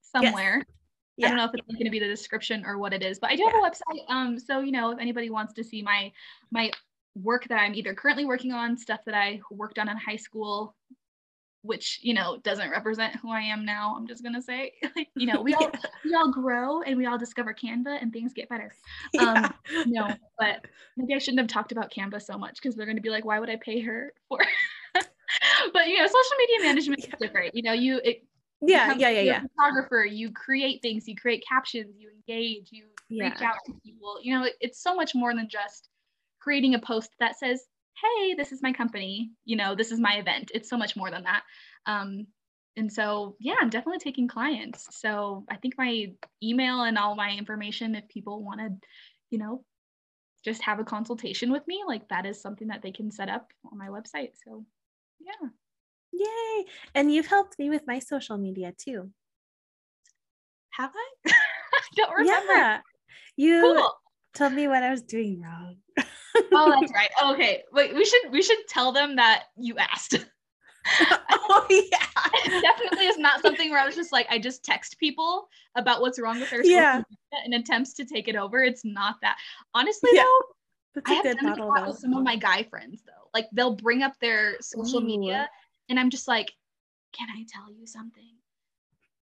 [0.00, 0.64] somewhere.
[1.24, 3.30] I don't know if it's going to be the description or what it is, but
[3.30, 4.04] I do have a website.
[4.08, 6.12] Um, so you know, if anybody wants to see my
[6.50, 6.70] my
[7.14, 10.74] work that I'm either currently working on, stuff that I worked on in high school,
[11.62, 13.94] which you know doesn't represent who I am now.
[13.96, 15.70] I'm just gonna say, like, you know, we all
[16.04, 18.72] we all grow and we all discover Canva and things get better.
[19.12, 19.50] Yeah.
[19.86, 20.64] No, but
[20.96, 23.24] maybe I shouldn't have talked about Canva so much because they're going to be like,
[23.24, 24.40] why would I pay her for?
[25.72, 27.16] but you know, social media management is Yeah.
[27.20, 27.54] different.
[27.54, 28.24] You know, you it,
[28.66, 29.40] yeah, yeah, yeah, yeah.
[29.56, 32.86] photographer, you create things, you create captions, you engage, you
[33.18, 34.18] reach out to people.
[34.22, 35.88] You know, it- it's so much more than just
[36.38, 37.66] creating a post that says,
[38.00, 40.50] "Hey, this is my company." You know, this is my event.
[40.54, 41.44] It's so much more than that.
[41.86, 42.26] Um,
[42.76, 44.96] and so, yeah, I'm definitely taking clients.
[45.00, 48.88] So I think my email and all my information, if people want to,
[49.30, 49.64] you know,
[50.44, 53.52] just have a consultation with me, like that is something that they can set up
[53.70, 54.32] on my website.
[54.44, 54.66] So,
[55.20, 55.48] yeah.
[56.12, 56.64] Yay.
[56.94, 59.10] And you've helped me with my social media too.
[60.70, 61.30] Have I?
[61.32, 62.52] I don't remember.
[62.52, 62.80] Yeah.
[63.36, 63.92] You Cool.
[64.34, 65.76] told me what I was doing wrong.
[66.52, 67.10] oh, that's right.
[67.32, 67.94] Okay, wait.
[67.94, 70.16] We should we should tell them that you asked.
[71.30, 71.98] oh yeah.
[72.46, 76.00] It definitely is not something where I was just like I just text people about
[76.00, 76.96] what's wrong with their social Yeah.
[77.32, 78.62] media in attempts to take it over.
[78.62, 79.36] It's not that.
[79.74, 80.22] Honestly, Yeah.
[80.24, 80.40] though,
[80.96, 83.28] That's I a have done model with some of my guy friends though.
[83.34, 85.06] Like they'll bring up their social Ooh.
[85.06, 85.48] media,
[85.90, 86.52] and I'm just like,
[87.12, 88.32] can I tell you something?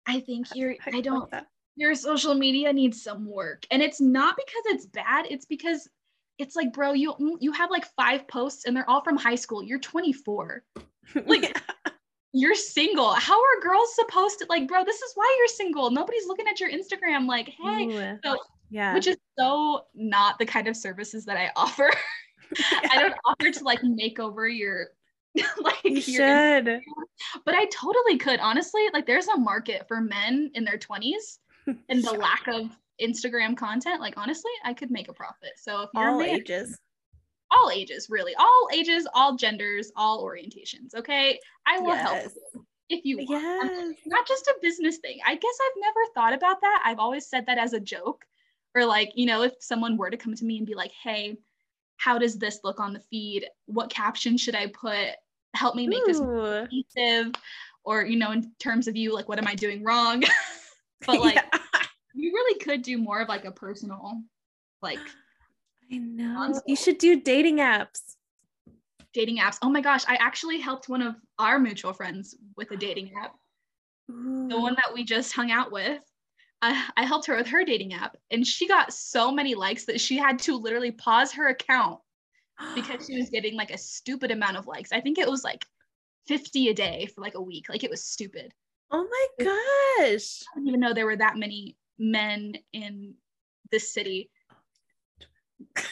[0.07, 0.77] I think you're.
[0.87, 1.33] I I don't.
[1.77, 5.89] your social media needs some work and it's not because it's bad it's because
[6.39, 9.35] it's like bro you mm, you have like five posts and they're all from high
[9.35, 10.65] school you're 24
[11.27, 11.55] Like,
[12.33, 16.27] you're single how are girls supposed to like bro this is why you're single nobody's
[16.27, 18.19] looking at your instagram like hey Ooh.
[18.25, 18.39] so-
[18.71, 18.95] yeah.
[18.95, 21.91] which is so not the kind of services that i offer
[22.91, 24.89] i don't offer to like make over your
[25.63, 26.81] like you should.
[27.45, 28.83] but I totally could honestly.
[28.93, 31.39] Like, there's a market for men in their 20s
[31.89, 32.71] and the lack of
[33.03, 34.01] Instagram content.
[34.01, 35.53] Like, honestly, I could make a profit.
[35.57, 36.79] So if you're All man, ages.
[37.51, 40.95] all ages, really, all ages, all genders, all orientations.
[40.95, 43.71] Okay, I will help you if you want.
[43.71, 43.95] Yes.
[44.07, 45.19] Not just a business thing.
[45.27, 46.83] I guess I've never thought about that.
[46.85, 48.25] I've always said that as a joke,
[48.75, 51.37] or like you know, if someone were to come to me and be like, "Hey,
[51.97, 53.47] how does this look on the feed?
[53.67, 55.09] What caption should I put?
[55.57, 56.67] Help me make this Ooh.
[56.71, 57.33] cohesive."
[57.85, 60.23] Or you know, in terms of you, like, what am I doing wrong?
[61.07, 61.61] but like, Yeah.
[62.15, 64.23] you really could do more of like a personal,
[64.83, 64.99] like
[65.93, 66.35] I know.
[66.35, 66.63] Console.
[66.67, 68.17] You should do dating apps.
[69.13, 69.59] dating apps.
[69.63, 73.35] Oh my gosh, I actually helped one of our mutual friends with a dating app.
[74.09, 76.01] The one that we just hung out with.
[76.63, 80.01] I, I helped her with her dating app, and she got so many likes that
[80.01, 82.01] she had to literally pause her account
[82.75, 84.93] because she was getting like a stupid amount of likes.
[84.93, 85.65] I think it was like
[86.27, 87.69] 50 a day for like a week.
[87.69, 88.53] Like it was stupid.
[88.91, 89.07] oh
[89.39, 90.43] my gosh.
[90.53, 93.15] I didn't even know there were that many men in
[93.71, 94.31] this city.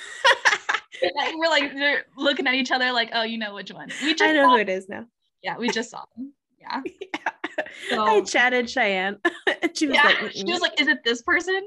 [1.16, 3.90] Like, we're like they're looking at each other like, oh, you know which one.
[4.02, 5.04] We just I know who it is now.
[5.42, 6.32] yeah, we just saw them.
[6.58, 6.80] Yeah.
[7.92, 9.18] I So- chatted Cheyenne.
[9.74, 10.02] she was yeah.
[10.04, 11.60] like, she "Mm-mm." was like, is it this person?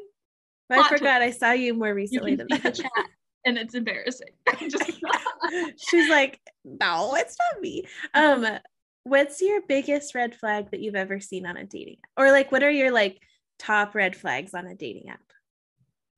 [0.71, 2.79] I forgot I saw you more recently than that.
[3.47, 4.27] And it's embarrassing.
[4.69, 4.91] just
[5.89, 7.85] She's like, no, it's not me.
[8.13, 8.45] Um,
[9.03, 12.09] what's your biggest red flag that you've ever seen on a dating app?
[12.21, 13.19] Or like what are your like
[13.57, 15.21] top red flags on a dating app?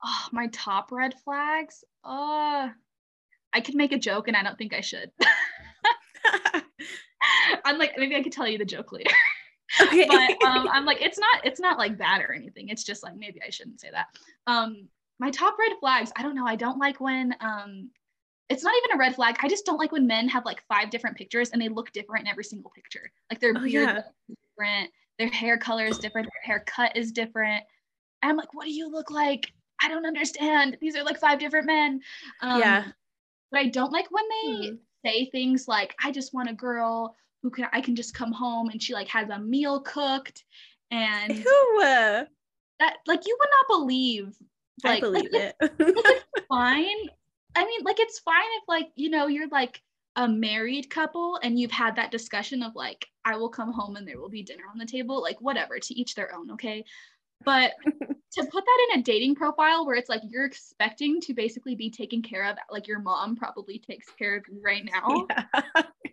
[0.04, 1.84] oh, my top red flags.
[2.04, 2.70] Uh
[3.52, 5.12] I could make a joke and I don't think I should.
[7.66, 9.10] I'm like, maybe I could tell you the joke later.
[9.82, 10.06] okay.
[10.08, 12.70] but um, I'm like, it's not, it's not like bad or anything.
[12.70, 14.06] It's just like maybe I shouldn't say that.
[14.46, 14.88] Um,
[15.20, 16.12] my top red flags.
[16.16, 16.46] I don't know.
[16.46, 17.90] I don't like when um,
[18.50, 19.38] it's not even a red flag.
[19.42, 22.26] I just don't like when men have like five different pictures and they look different
[22.26, 23.12] in every single picture.
[23.30, 24.02] Like their Oh, beard yeah.
[24.58, 27.64] different, their hair color is different, their haircut is different.
[28.22, 29.52] And I'm like, what do you look like?
[29.82, 30.78] I don't understand.
[30.82, 32.02] These are like five different men.
[32.42, 32.84] Um, yeah.
[33.52, 34.76] But I don't like when they Hmm.
[35.06, 38.70] say things like, I just want a girl who can I can just come home
[38.70, 40.44] and she like has a meal cooked
[40.92, 41.80] and Ew,
[42.80, 44.36] that like you would not believe
[44.86, 46.26] I believe like, it.
[46.50, 47.10] fine.
[47.56, 49.82] I mean, like it's fine if like, you know, you're like
[50.16, 54.08] a married couple and you've had that discussion of like, I will come home and
[54.08, 56.84] there will be dinner on the table, like whatever, to each their own, okay?
[57.46, 61.76] But to put that in a dating profile where it's like you're expecting to basically
[61.76, 65.26] be taken care of, like your mom probably takes care of you right now.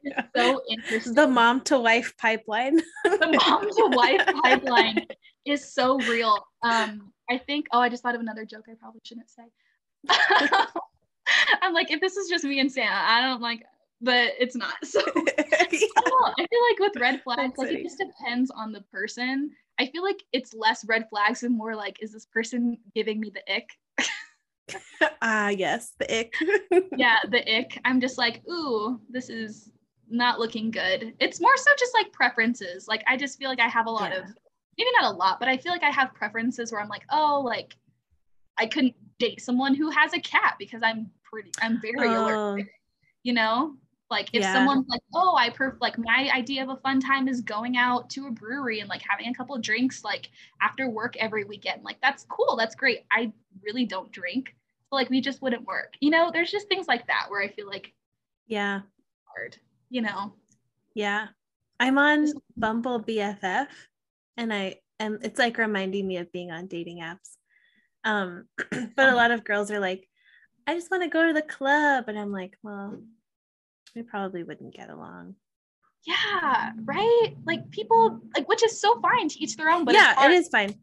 [0.02, 0.22] Yeah.
[0.22, 1.14] It's so interesting.
[1.14, 2.76] The mom to wife pipeline.
[3.04, 5.06] the mom to wife pipeline
[5.44, 6.46] is so real.
[6.62, 7.66] Um, I think.
[7.72, 8.66] Oh, I just thought of another joke.
[8.70, 9.42] I probably shouldn't say.
[11.62, 13.64] I'm like, if this is just me and Sam, I don't like,
[14.00, 14.74] but it's not.
[14.84, 15.00] So
[15.38, 15.66] I.
[16.38, 17.80] I feel like with red flags, That's like funny.
[17.80, 19.50] it just depends on the person.
[19.78, 23.30] I feel like it's less red flags and more like, is this person giving me
[23.34, 23.68] the ick?
[25.22, 26.34] Ah, yes, the ick.
[26.96, 27.78] yeah, the ick.
[27.84, 29.70] I'm just like, ooh, this is
[30.08, 31.14] not looking good.
[31.20, 32.86] It's more so just like preferences.
[32.88, 34.20] Like I just feel like I have a lot Yeah.
[34.20, 34.24] of
[34.78, 37.42] maybe not a lot, but I feel like I have preferences where I'm like, oh,
[37.44, 37.76] like
[38.58, 42.14] I couldn't date someone who has a cat because I'm pretty I'm very.
[42.16, 42.58] Oh,
[43.22, 43.76] You know?
[44.08, 44.52] Like if Yeah.
[44.52, 48.08] someone's like, oh, I perf like my idea of a fun time is going out
[48.10, 50.30] to a brewery and like having a couple of drinks like
[50.62, 51.82] after work every weekend.
[51.82, 52.56] Like that's cool.
[52.56, 53.04] That's great.
[53.10, 53.32] I
[53.64, 54.54] really don't drink.
[54.88, 55.94] So like we just wouldn't work.
[56.00, 57.92] You know, there's just things like that where I feel like
[58.46, 58.82] yeah,
[59.24, 59.56] hard,
[59.90, 60.32] you know.
[60.94, 61.26] yeah.
[61.80, 63.66] I'm on Bumble BFF,
[64.36, 67.36] and I and it's like reminding me of being on dating apps.
[68.04, 68.46] Um,
[68.96, 70.08] but a lot of girls are like,
[70.66, 72.98] I just want to go to the club, and I'm like, well,
[73.94, 75.34] we probably wouldn't get along.
[76.06, 77.34] Yeah, right?
[77.44, 80.48] Like people like which is so fine to each their own, but yeah, it is
[80.48, 80.74] fine.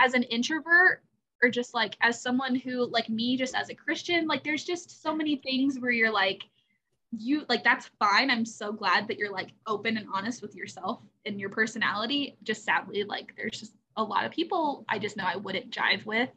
[0.00, 1.02] as an introvert
[1.42, 5.02] or just like as someone who like me just as a Christian, like there's just
[5.02, 6.42] so many things where you're like
[7.16, 8.30] you like that's fine.
[8.30, 12.36] I'm so glad that you're like open and honest with yourself and your personality.
[12.42, 16.06] Just sadly like there's just a lot of people I just know I wouldn't jive
[16.06, 16.30] with.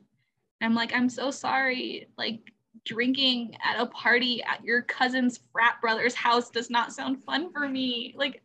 [0.62, 2.10] And I'm like I'm so sorry.
[2.18, 2.52] Like
[2.84, 7.68] drinking at a party at your cousin's frat brother's house does not sound fun for
[7.68, 8.14] me.
[8.18, 8.42] Like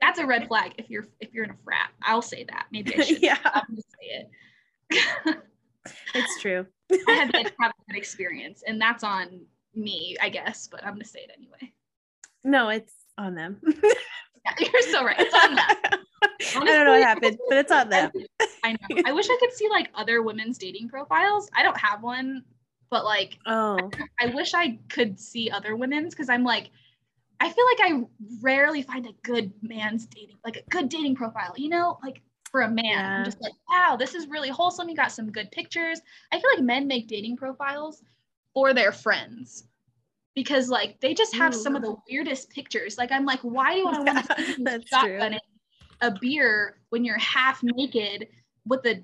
[0.00, 1.90] that's a red flag if you're if you're in a frat.
[2.02, 2.66] I'll say that.
[2.72, 3.22] Maybe I should.
[3.22, 4.26] yeah, I'm gonna say
[4.90, 5.36] it.
[6.14, 6.66] it's true.
[6.90, 9.42] I had have good experience, and that's on
[9.78, 10.68] me, I guess.
[10.70, 11.72] But I'm gonna say it anyway.
[12.44, 13.60] No, it's on them.
[14.44, 15.16] Yeah, you're so right.
[15.18, 15.98] It's on that.
[16.56, 18.10] I don't know what happened, but it's on them.
[18.64, 19.02] I know.
[19.04, 21.50] I wish I could see like other women's dating profiles.
[21.56, 22.44] I don't have one,
[22.90, 26.70] but like Oh, I wish I could see other women's because I'm like,
[27.40, 28.04] I feel like I
[28.40, 32.62] rarely find a good man's dating, like a good dating profile, you know, like for
[32.62, 32.84] a man.
[32.84, 33.18] Yeah.
[33.18, 34.88] I'm just like, wow, this is really wholesome.
[34.88, 36.00] You got some good pictures.
[36.32, 38.02] I feel like men make dating profiles
[38.54, 39.67] for their friends
[40.38, 41.58] because like they just have Ooh.
[41.58, 42.96] some of the weirdest pictures.
[42.96, 45.40] Like I'm like, why do I want to shotgunning
[46.00, 48.28] a beer when you're half naked
[48.64, 49.02] with a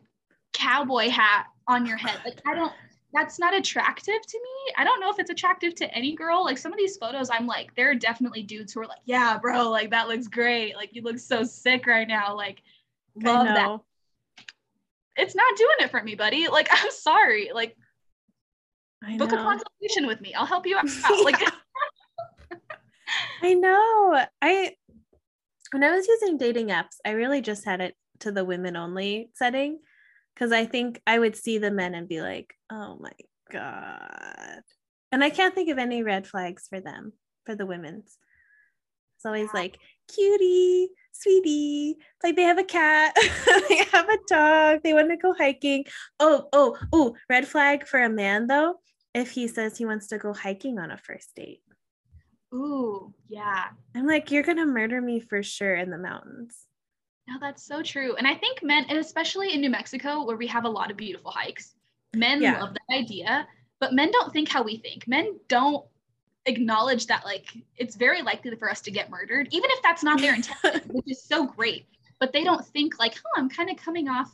[0.53, 2.21] cowboy hat on your head?
[2.25, 2.73] Like I don't
[3.13, 4.75] that's not attractive to me.
[4.79, 6.45] I don't know if it's attractive to any girl.
[6.45, 9.37] Like some of these photos, I'm like, there are definitely dudes who are like, yeah,
[9.37, 10.77] bro, like that looks great.
[10.77, 12.37] Like you look so sick right now.
[12.37, 12.63] Like,
[13.17, 13.81] love that.
[15.17, 16.47] It's not doing it for me, buddy.
[16.47, 17.51] Like, I'm sorry.
[17.53, 17.77] Like,
[19.07, 20.35] I book a consultation with me.
[20.35, 20.87] I'll help you out.
[21.25, 21.43] Like,
[23.43, 24.25] I know.
[24.43, 24.75] I
[25.73, 29.31] when I was using dating apps, I really just had it to the women only
[29.35, 29.81] setting
[30.35, 33.13] because I think I would see the men and be like, oh my
[33.51, 34.63] God.
[35.13, 37.13] And I can't think of any red flags for them,
[37.45, 38.19] for the women's.
[39.17, 39.79] It's always like,
[40.13, 41.97] cutie, sweetie.
[42.23, 43.17] Like they have a cat,
[43.69, 45.85] they have a dog, they want to go hiking.
[46.21, 48.77] Oh, oh, oh, red flag for a man though,
[49.15, 51.61] if he says he wants to go hiking on a first date.
[52.53, 53.67] Ooh, yeah.
[53.95, 56.67] I'm like, you're gonna murder me for sure in the mountains.
[57.27, 58.17] No, that's so true.
[58.17, 60.97] And I think men, and especially in New Mexico, where we have a lot of
[60.97, 61.75] beautiful hikes,
[62.15, 62.61] men yeah.
[62.61, 63.49] love that idea,
[63.81, 65.09] but men don't think how we think.
[65.09, 65.85] Men don't
[66.47, 67.47] acknowledge that like
[67.77, 71.07] it's very likely for us to get murdered, even if that's not their intention, which
[71.09, 71.87] is so great.
[72.21, 74.31] But they don't think like, oh, I'm kind of coming off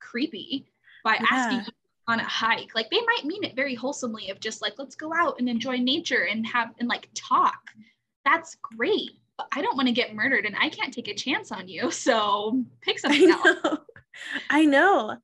[0.00, 0.66] creepy
[1.04, 1.26] by yeah.
[1.30, 1.72] asking
[2.12, 2.74] on a hike.
[2.74, 5.78] Like they might mean it very wholesomely of just like, let's go out and enjoy
[5.78, 7.70] nature and have and like talk.
[8.24, 9.12] That's great.
[9.36, 11.90] But I don't want to get murdered and I can't take a chance on you.
[12.02, 13.78] So pick something I else.
[14.50, 15.16] I know.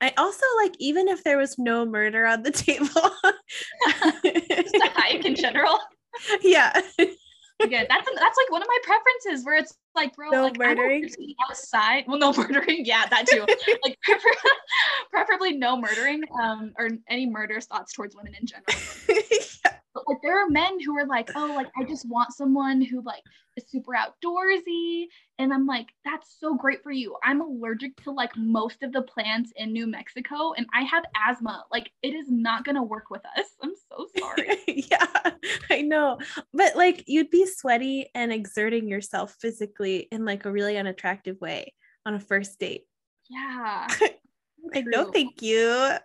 [0.00, 2.86] I also like even if there was no murder on the table.
[4.24, 5.78] Just a hike in general.
[6.42, 6.80] Yeah.
[7.60, 11.08] Again, that's that's like one of my preferences where it's like, bro, no like, murdering
[11.48, 12.04] outside.
[12.06, 12.84] Well, no murdering.
[12.84, 13.46] Yeah, that too.
[13.84, 14.50] like prefer-
[15.10, 18.66] preferably no murdering, um, or any murderous thoughts towards women in general.
[19.64, 19.73] yeah.
[19.94, 23.00] But like there are men who are like, oh, like I just want someone who
[23.02, 23.22] like
[23.56, 25.06] is super outdoorsy.
[25.38, 27.16] And I'm like, that's so great for you.
[27.22, 31.64] I'm allergic to like most of the plants in New Mexico and I have asthma.
[31.70, 33.46] Like it is not gonna work with us.
[33.62, 34.58] I'm so sorry.
[34.90, 35.30] yeah,
[35.70, 36.18] I know.
[36.52, 41.72] But like you'd be sweaty and exerting yourself physically in like a really unattractive way
[42.04, 42.84] on a first date.
[43.30, 43.86] Yeah.
[44.74, 45.96] like, no, thank you.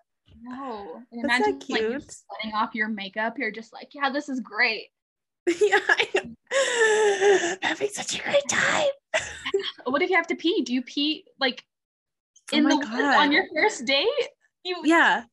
[0.42, 1.02] No.
[1.12, 1.92] And That's imagine cute.
[1.92, 3.38] like sweating off your makeup.
[3.38, 4.88] You're just like, yeah, this is great.
[5.62, 8.88] yeah, I having such a great time.
[9.86, 10.64] what if you have to pee?
[10.64, 11.64] Do you pee like
[12.54, 13.16] oh in oh the God.
[13.16, 14.08] on your first date?
[14.64, 15.24] You yeah,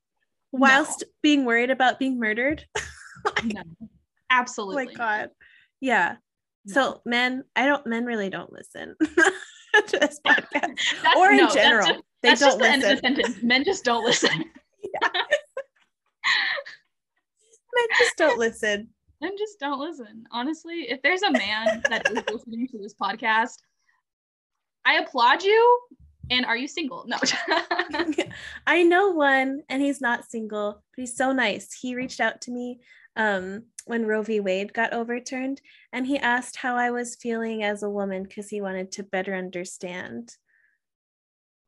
[0.52, 1.09] whilst no.
[1.22, 2.64] being worried about being murdered.
[3.44, 3.62] no,
[4.30, 4.84] absolutely.
[4.84, 5.30] Oh my God,
[5.80, 6.16] yeah.
[6.64, 6.74] No.
[6.74, 7.86] So men, I don't.
[7.86, 10.78] Men really don't listen to this podcast,
[11.16, 13.14] or in no, general, just, they don't the listen.
[13.14, 13.46] The.
[13.46, 14.44] Men just don't listen.
[17.76, 18.88] Men just don't listen.
[19.20, 20.24] Men just don't listen.
[20.30, 23.57] Honestly, if there's a man that is listening to this podcast,
[24.84, 25.80] I applaud you.
[26.30, 27.05] And are you single?
[27.07, 27.18] No.
[28.66, 31.72] I know one, and he's not single, but he's so nice.
[31.72, 32.80] He reached out to me
[33.16, 34.40] um, when Roe v.
[34.40, 35.61] Wade got overturned,
[35.92, 39.34] and he asked how I was feeling as a woman because he wanted to better
[39.34, 40.34] understand.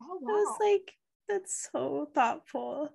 [0.02, 0.32] Oh, wow.
[0.32, 0.92] I was like,
[1.28, 2.90] that's so thoughtful.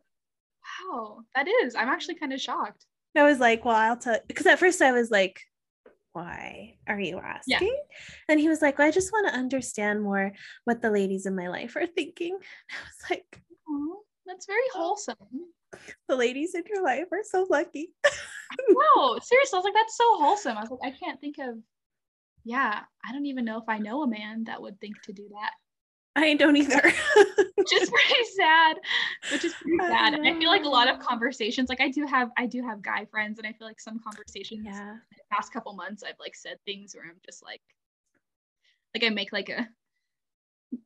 [0.90, 1.76] Wow, that is.
[1.76, 2.86] I'm actually kind of shocked.
[3.16, 5.40] I was like, well, I'll tell because at first I was like,
[6.14, 7.68] why are you asking?
[7.68, 8.16] Yeah.
[8.30, 10.32] And he was like, well, I just want to understand more
[10.66, 12.38] what the ladies in my life are thinking.
[12.72, 15.16] I was like, oh, that's very oh, wholesome.
[16.08, 17.94] The ladies in your life are so lucky.
[18.70, 20.58] no, seriously, I was like, that's so wholesome.
[20.58, 21.58] I was like, I can't think of,
[22.44, 25.28] yeah, I don't even know if I know a man that would think to do
[25.32, 25.52] that.
[26.16, 26.82] I don't either.
[27.56, 28.78] which is pretty sad.
[29.32, 30.14] Which is pretty sad.
[30.14, 32.62] I and I feel like a lot of conversations, like I do have, I do
[32.64, 34.92] have guy friends, and I feel like some conversations yeah.
[34.92, 37.62] in the past couple months, I've like said things where I'm just like,
[38.94, 39.68] like I make like a,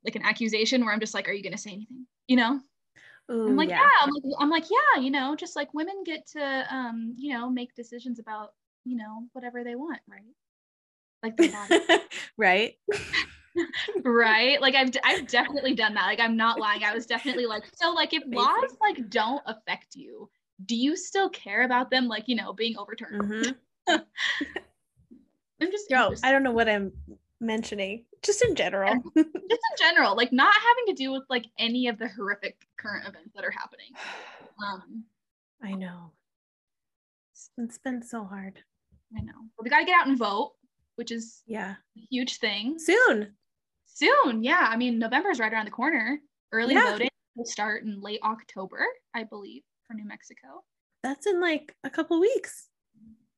[0.05, 2.05] like an accusation where I'm just like, are you gonna say anything?
[2.28, 2.59] You know?
[3.32, 3.82] Ooh, I'm like, yeah.
[3.82, 3.89] yeah.
[4.01, 5.01] I'm like, I'm like, yeah.
[5.01, 8.51] You know, just like women get to, um, you know, make decisions about,
[8.86, 10.21] you know, whatever they want, right?
[11.23, 12.01] Like the
[12.38, 12.75] right
[14.03, 14.62] right?
[14.62, 16.05] Like i've i've definitely done that.
[16.05, 16.84] Like i'm not lying.
[16.84, 18.43] I was definitely like so like if Amazing.
[18.43, 20.30] laws like don't affect you
[20.66, 23.22] do you still care about them like you know being overturned?
[23.22, 23.51] Mm-hmm.
[25.62, 26.91] i'm just Yo, i don't know what i'm
[27.39, 28.03] mentioning.
[28.24, 28.95] Just in general.
[29.16, 33.08] Just in general like not having to do with like any of the horrific current
[33.08, 33.91] events that are happening.
[34.60, 35.03] Um
[35.64, 36.14] i know.
[37.60, 38.60] It's been so hard.
[39.16, 39.34] I know.
[39.55, 40.53] But we got to get out and vote
[40.95, 41.76] which is yeah.
[41.95, 42.80] a huge thing.
[42.80, 43.36] Soon
[43.98, 44.68] Soon, yeah.
[44.70, 46.20] I mean, November is right around the corner.
[46.52, 46.91] Early yeah.
[46.91, 48.86] voting will start in late October,
[49.16, 50.64] I believe, for New Mexico.
[51.02, 52.68] That's in like a couple weeks.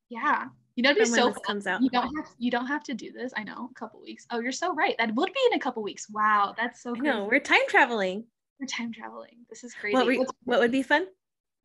[0.10, 0.48] Yeah.
[0.76, 1.44] You know, it'd be so this fun.
[1.46, 1.82] comes out.
[1.82, 3.32] You don't have you don't have to do this.
[3.38, 4.26] I know, a couple weeks.
[4.32, 4.96] Oh, you're so right.
[4.98, 6.08] That would be in a couple weeks.
[6.10, 8.26] Wow, that's so know we're time traveling.
[8.60, 9.46] We're time traveling.
[9.50, 9.96] This is crazy.
[9.96, 11.08] What what would be fun?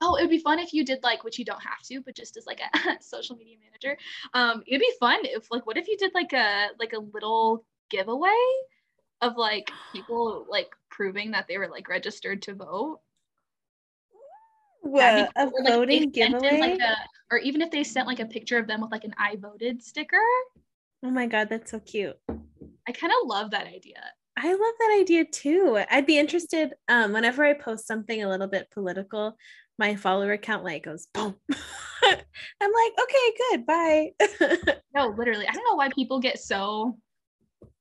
[0.00, 2.14] oh, it would be fun if you did like which you don't have to, but
[2.14, 3.98] just as like a social media manager.
[4.34, 7.64] Um, it'd be fun if like what if you did like a like a little
[7.90, 8.30] giveaway
[9.24, 13.00] of like people like proving that they were like registered to vote.
[14.86, 15.30] A.
[15.36, 16.60] Like, voting giveaway?
[16.60, 16.94] like a,
[17.30, 19.82] or even if they sent like a picture of them with like an I voted
[19.82, 20.16] sticker.
[21.02, 22.16] oh my god, that's so cute.
[22.86, 24.02] I kind of love that idea.
[24.36, 25.82] I love that idea too.
[25.90, 29.36] I'd be interested um whenever I post something a little bit political,
[29.78, 31.34] my follower count like goes boom.
[32.04, 34.10] I'm like, okay, good, bye.
[34.94, 35.48] No, literally.
[35.48, 36.98] I don't know why people get so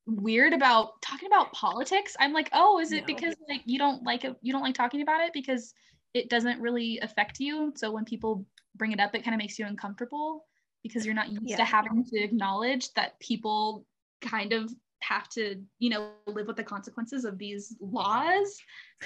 [0.06, 2.16] weird about talking about politics.
[2.20, 3.16] I'm like, oh, is it No.
[3.16, 5.74] because like you don't like it, you don't like talking about it because
[6.14, 7.72] it doesn't really affect you.
[7.76, 8.45] So when people
[8.76, 10.45] bring it up, it kind of makes you uncomfortable
[10.84, 11.58] because you're not used Yeah.
[11.58, 13.86] to having to acknowledge that people
[14.22, 18.58] kind of have to, you know, live with the consequences of these laws.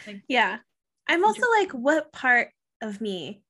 [0.06, 0.58] Like, yeah.
[1.08, 2.50] I'm also like, what part
[2.82, 3.41] of me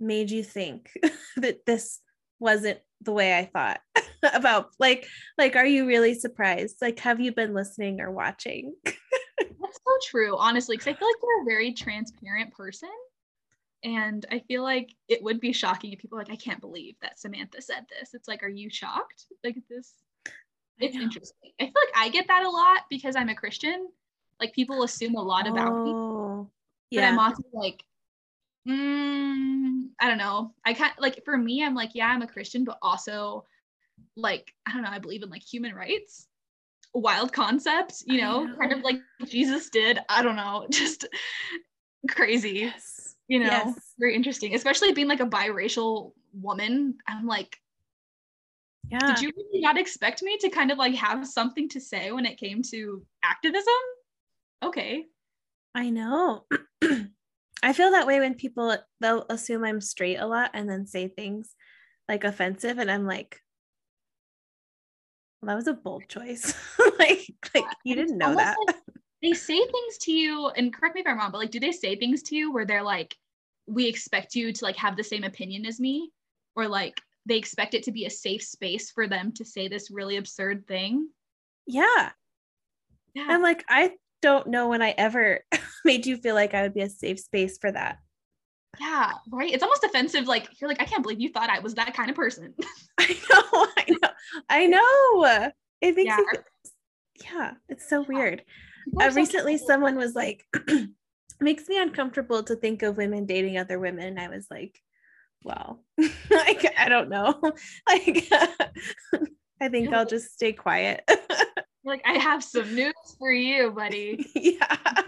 [0.00, 0.90] made you think
[1.36, 2.00] that this
[2.38, 3.80] wasn't the way I thought
[4.34, 5.06] about like
[5.38, 6.76] like are you really surprised?
[6.80, 8.74] Like have you been listening or watching?
[8.84, 12.90] That's so true, honestly, because I feel like you're a very transparent person.
[13.82, 17.18] And I feel like it would be shocking if people like, I can't believe that
[17.18, 18.14] Samantha said this.
[18.14, 19.26] It's like, are you shocked?
[19.42, 19.92] Like this,
[20.78, 21.02] it's know.
[21.02, 21.50] interesting.
[21.60, 23.88] I feel like I get that a lot because I'm a Christian.
[24.40, 26.50] Like people assume a lot about me, Oh,
[26.92, 27.84] but I'm also like,
[28.66, 30.54] mm, I don't know.
[30.64, 33.44] I can't like for me, I'm like, yeah, I'm a Christian, but also
[34.16, 36.28] like, I don't know, I believe in like human rights.
[36.92, 39.98] Wild concept, you I know, kind of like Jesus did.
[40.08, 41.06] I don't know, just
[42.08, 43.16] crazy, yes.
[43.26, 43.94] you know, Yes.
[43.98, 46.96] very interesting, especially being like a biracial woman.
[47.08, 47.56] I'm like,
[48.90, 49.06] Yeah.
[49.06, 52.26] did you really not expect me to kind of like have something to say when
[52.26, 53.74] it came to activism?
[54.62, 55.06] Okay.
[55.74, 56.46] I know.
[57.62, 61.08] I feel that way when people they'll assume I'm straight a lot and then say
[61.08, 61.54] things
[62.08, 63.40] like offensive and I'm like
[65.44, 66.54] well, that was a bold choice.
[66.98, 68.56] like like you didn't know that.
[68.66, 68.76] like
[69.22, 71.72] they say things to you, and correct me if I'm wrong, but like, do they
[71.72, 73.14] say things to you where they're like,
[73.66, 76.10] we expect you to like have the same opinion as me?
[76.56, 79.90] Or like they expect it to be a safe space for them to say this
[79.90, 81.08] really absurd thing?
[81.66, 82.10] yeah.
[83.14, 83.26] Yeah.
[83.28, 83.92] I'm like I
[84.22, 85.44] don't know when I ever
[85.84, 87.98] made you feel like I would be a safe space for that.
[88.80, 89.52] Yeah, right.
[89.52, 90.26] It's almost offensive.
[90.26, 92.54] Like you're like, I can't believe you thought I was that kind of person.
[92.98, 94.08] I know, I know,
[94.48, 95.50] I know.
[95.80, 96.18] It makes Yeah.
[97.22, 98.42] yeah, it's so weird.
[99.00, 100.44] Uh, recently someone was like
[101.40, 104.78] makes me uncomfortable to think of women dating other women and i was like
[105.42, 105.82] well
[106.30, 107.34] like i don't know
[107.88, 108.30] like
[109.60, 111.02] i think i'll just stay quiet
[111.84, 114.26] like, I have some news for you, buddy.
[114.34, 115.02] yeah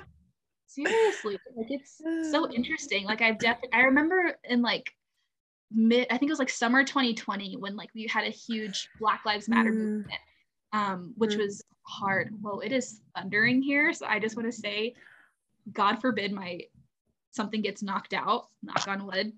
[0.66, 3.06] Seriously, like it's so interesting.
[3.06, 4.92] Like I've definitely, I remember in like
[5.70, 9.24] mid, I think it was like summer 2020 when like we had a huge Black
[9.24, 9.76] Lives Matter Mm.
[9.76, 10.20] movement,
[10.72, 11.38] um, which Mm.
[11.38, 12.34] was hard.
[12.40, 13.92] Whoa, it is thundering here.
[13.92, 14.94] So I just want to say,
[15.72, 16.60] God forbid my
[17.32, 18.48] something gets knocked out.
[18.62, 19.32] Knock on wood.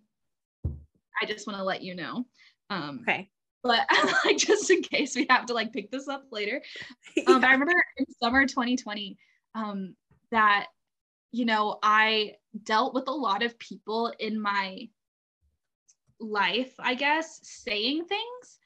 [1.21, 2.27] I just want to let you know.
[2.71, 3.31] Um, okay
[3.63, 3.87] but
[4.25, 6.63] like just in case we have to like pick this up later.
[7.27, 9.19] Um, but I remember in summer 2020
[9.55, 9.95] um,
[10.31, 10.69] that,
[11.33, 14.89] you know, I dealt with a lot of people in my
[16.21, 18.59] life, I guess, saying things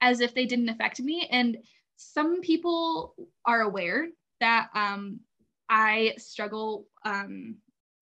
[0.00, 1.28] as if they didn't affect me.
[1.30, 1.58] And
[1.96, 4.08] some people are aware
[4.40, 5.20] that um,
[5.68, 7.56] I struggle um,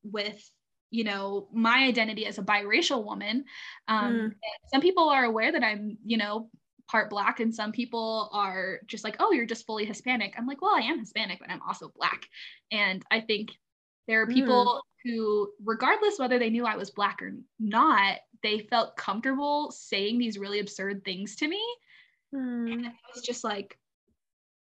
[0.04, 0.50] with,
[0.90, 3.44] you know, my identity as a biracial woman.
[3.88, 4.34] Um, Mm.
[4.72, 6.50] Some people are aware that I'm, you know,
[6.88, 10.62] part black and some people are just like oh you're just fully hispanic i'm like
[10.62, 12.26] well i am hispanic but i'm also black
[12.72, 13.50] and i think
[14.06, 14.32] there are Mm.
[14.32, 20.18] people who regardless whether they knew i was black or not they felt comfortable saying
[20.18, 21.62] these really absurd things to me
[22.32, 22.66] Hmm.
[22.66, 23.78] and it was just like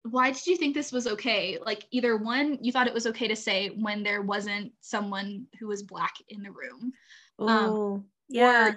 [0.04, 3.28] why did you think this was okay like either one you thought it was okay
[3.28, 6.94] to say when there wasn't someone who was black in the room
[7.40, 8.76] oh yeah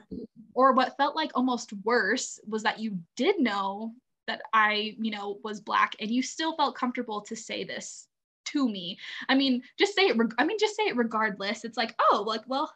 [0.54, 3.92] or, or what felt like almost worse was that you did know
[4.28, 8.06] that I, you know, was black and you still felt comfortable to say this
[8.46, 8.98] to me.
[9.28, 10.16] I mean, just say it.
[10.16, 11.64] reg- I mean, just say it regardless.
[11.64, 12.72] It's like, oh, like, well,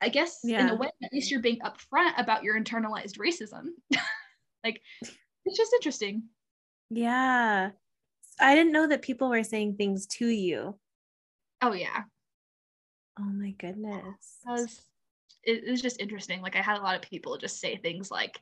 [0.00, 3.68] I guess in a way, at least you're being upfront about your internalized racism.
[4.64, 4.80] like,
[5.44, 6.24] it's just interesting.
[6.90, 7.70] yeah
[8.38, 10.76] i didn't know that people were saying things to you
[11.62, 12.02] Oh yeah,
[13.18, 14.80] oh my goodness it was.
[15.42, 16.42] It, it was just interesting.
[16.42, 18.40] Like I had a lot of people just say things like,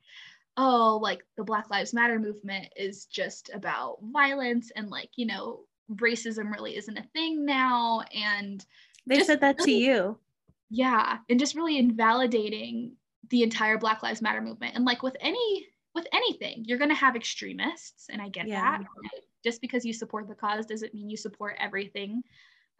[0.56, 5.60] oh, like the Black Lives Matter movement is just about violence and like, you know,
[5.92, 8.02] racism really isn't a thing now.
[8.14, 8.64] And
[9.06, 10.18] they said that to you.
[10.70, 11.18] Yeah.
[11.28, 12.96] And just really invalidating
[13.30, 14.74] the entire Black Lives Matter movement.
[14.74, 18.78] And like with any with anything, you're gonna have extremists, and I get yeah.
[18.78, 18.86] that.
[19.44, 22.22] Just because you support the cause doesn't mean you support everything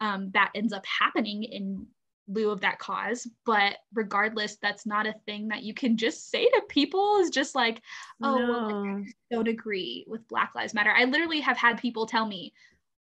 [0.01, 1.87] um, that ends up happening in
[2.27, 6.49] lieu of that cause but regardless that's not a thing that you can just say
[6.49, 7.83] to people is just like
[8.23, 8.49] oh no.
[8.49, 12.25] well, like, I don't agree with black lives matter i literally have had people tell
[12.25, 12.51] me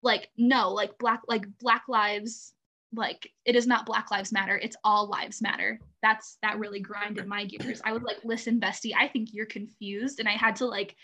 [0.01, 2.53] like no like black like black lives
[2.93, 7.25] like it is not black lives matter it's all lives matter that's that really grinded
[7.25, 10.65] my gears i was like listen bestie i think you're confused and i had to
[10.65, 10.95] like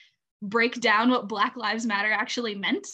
[0.42, 2.88] break down what black lives matter actually meant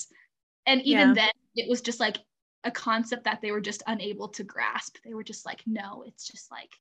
[0.66, 1.14] and even yeah.
[1.14, 2.18] then it was just like
[2.64, 4.98] a concept that they were just unable to grasp.
[5.04, 6.72] They were just like, no, it's just like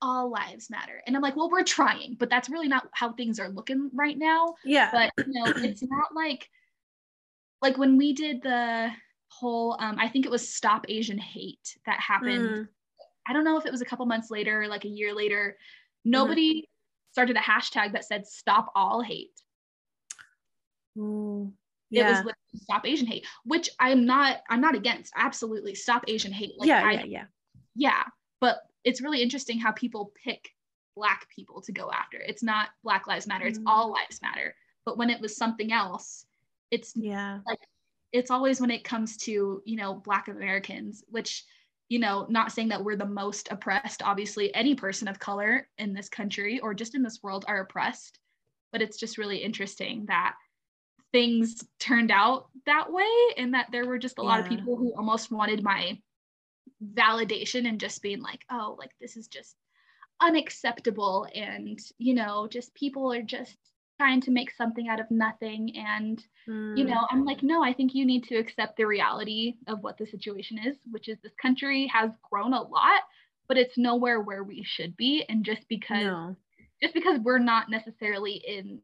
[0.00, 1.02] all lives matter.
[1.06, 4.18] And I'm like, well, we're trying, but that's really not how things are looking right
[4.18, 4.54] now.
[4.64, 4.90] Yeah.
[4.92, 6.48] But you know, it's not like
[7.60, 8.90] like when we did the
[9.38, 12.48] whole um I think it was stop Asian hate that happened.
[12.48, 12.68] Mm.
[13.26, 15.56] I don't know if it was a couple months later, like a year later.
[16.04, 16.64] Nobody mm.
[17.12, 19.30] started a hashtag that said stop all hate.
[20.98, 21.52] Ooh
[21.92, 22.20] yeah.
[22.20, 26.52] it was stop asian hate which i'm not i'm not against absolutely stop asian hate
[26.58, 27.24] like, yeah I, yeah yeah
[27.74, 28.02] yeah
[28.40, 30.50] but it's really interesting how people pick
[30.96, 33.64] black people to go after it's not black lives matter it's mm.
[33.66, 34.54] all lives matter
[34.84, 36.26] but when it was something else
[36.70, 37.58] it's yeah like
[38.12, 41.44] it's always when it comes to you know black americans which
[41.88, 45.92] you know not saying that we're the most oppressed obviously any person of color in
[45.92, 48.18] this country or just in this world are oppressed
[48.70, 50.34] but it's just really interesting that
[51.12, 54.28] things turned out that way and that there were just a yeah.
[54.28, 55.98] lot of people who almost wanted my
[56.94, 59.56] validation and just being like oh like this is just
[60.20, 63.56] unacceptable and you know just people are just
[64.00, 66.76] trying to make something out of nothing and mm.
[66.76, 69.98] you know i'm like no i think you need to accept the reality of what
[69.98, 73.02] the situation is which is this country has grown a lot
[73.48, 76.36] but it's nowhere where we should be and just because no.
[76.80, 78.80] just because we're not necessarily in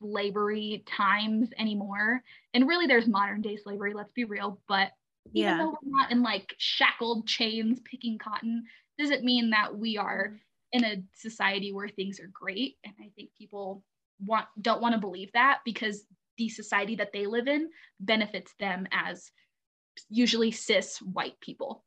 [0.00, 2.22] slavery times anymore.
[2.54, 4.60] And really, there's modern day slavery, let's be real.
[4.68, 4.92] But
[5.34, 5.58] even yeah.
[5.58, 8.64] though we're not in like shackled chains picking cotton,
[8.98, 10.34] doesn't mean that we are
[10.72, 12.76] in a society where things are great.
[12.84, 13.82] And I think people
[14.24, 16.04] want don't want to believe that because
[16.40, 17.68] the society that they live in
[18.00, 19.30] benefits them as
[20.08, 21.84] usually cis white people.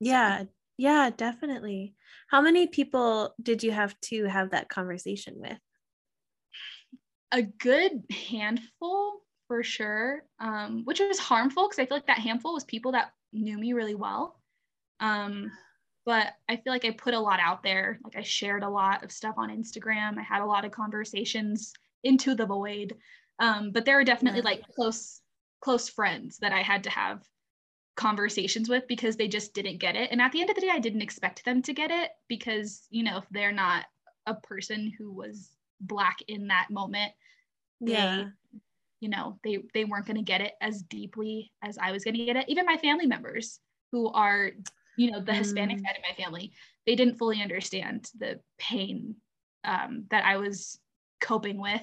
[0.00, 0.44] Yeah,
[0.78, 1.94] yeah, definitely.
[2.28, 5.58] How many people did you have to have that conversation with?
[7.32, 12.54] a good handful for sure, um, which was harmful because I feel like that handful
[12.54, 14.40] was people that knew me really well.
[15.00, 15.50] Um,
[16.04, 17.98] but I feel like I put a lot out there.
[18.04, 20.18] Like I shared a lot of stuff on Instagram.
[20.18, 21.72] I had a lot of conversations
[22.04, 22.94] into the void.
[23.38, 24.46] Um, but there were definitely yeah.
[24.46, 25.20] like close
[25.60, 27.22] close friends that I had to have
[27.96, 30.10] conversations with because they just didn't get it.
[30.12, 32.86] And at the end of the day, I didn't expect them to get it because,
[32.90, 33.86] you know, if they're not
[34.26, 37.12] a person who was black in that moment
[37.80, 38.24] they, yeah
[39.00, 42.14] you know they they weren't going to get it as deeply as i was going
[42.14, 43.60] to get it even my family members
[43.92, 44.50] who are
[44.96, 45.36] you know the mm.
[45.36, 46.52] hispanic side of my family
[46.86, 49.14] they didn't fully understand the pain
[49.64, 50.78] um, that i was
[51.20, 51.82] coping with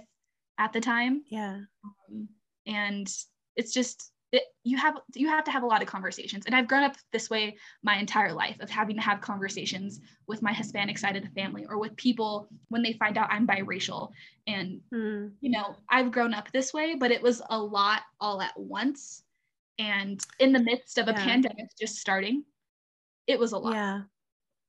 [0.57, 1.23] at the time.
[1.29, 1.59] Yeah.
[1.85, 2.29] Um,
[2.65, 3.11] and
[3.55, 6.45] it's just it, you have you have to have a lot of conversations.
[6.45, 10.41] And i've grown up this way my entire life of having to have conversations with
[10.41, 14.09] my hispanic side of the family or with people when they find out i'm biracial.
[14.47, 15.31] And mm.
[15.39, 19.23] you know i've grown up this way but it was a lot all at once.
[19.79, 21.23] And in the midst of a yeah.
[21.23, 22.43] pandemic just starting
[23.25, 23.75] it was a lot.
[23.75, 24.01] Yeah.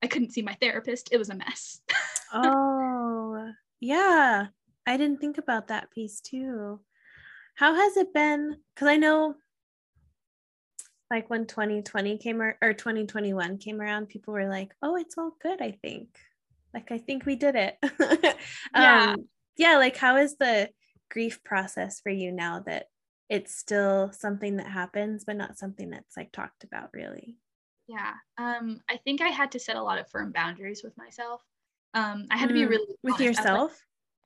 [0.02, 1.08] I couldn't see my therapist.
[1.10, 1.80] It was a mess.
[2.36, 4.48] Oh yeah
[4.86, 6.80] i didn't think about that piece too
[7.54, 9.34] how has it been because i know
[11.10, 15.36] like when 2020 came or, or 2021 came around, people were like, oh, it's all
[15.40, 16.08] good, I think.
[16.72, 17.76] Like, I think we did it.
[18.74, 19.12] yeah.
[19.12, 19.76] Um, yeah.
[19.76, 20.70] Like, how is the
[21.10, 22.86] grief process for you now that
[23.28, 27.36] it's still something that happens, but not something that's like talked about really?
[27.86, 28.14] Yeah.
[28.38, 31.42] Um, I think I had to set a lot of firm boundaries with myself.
[31.92, 33.78] Um, I had mm, to be mm, really with yourself.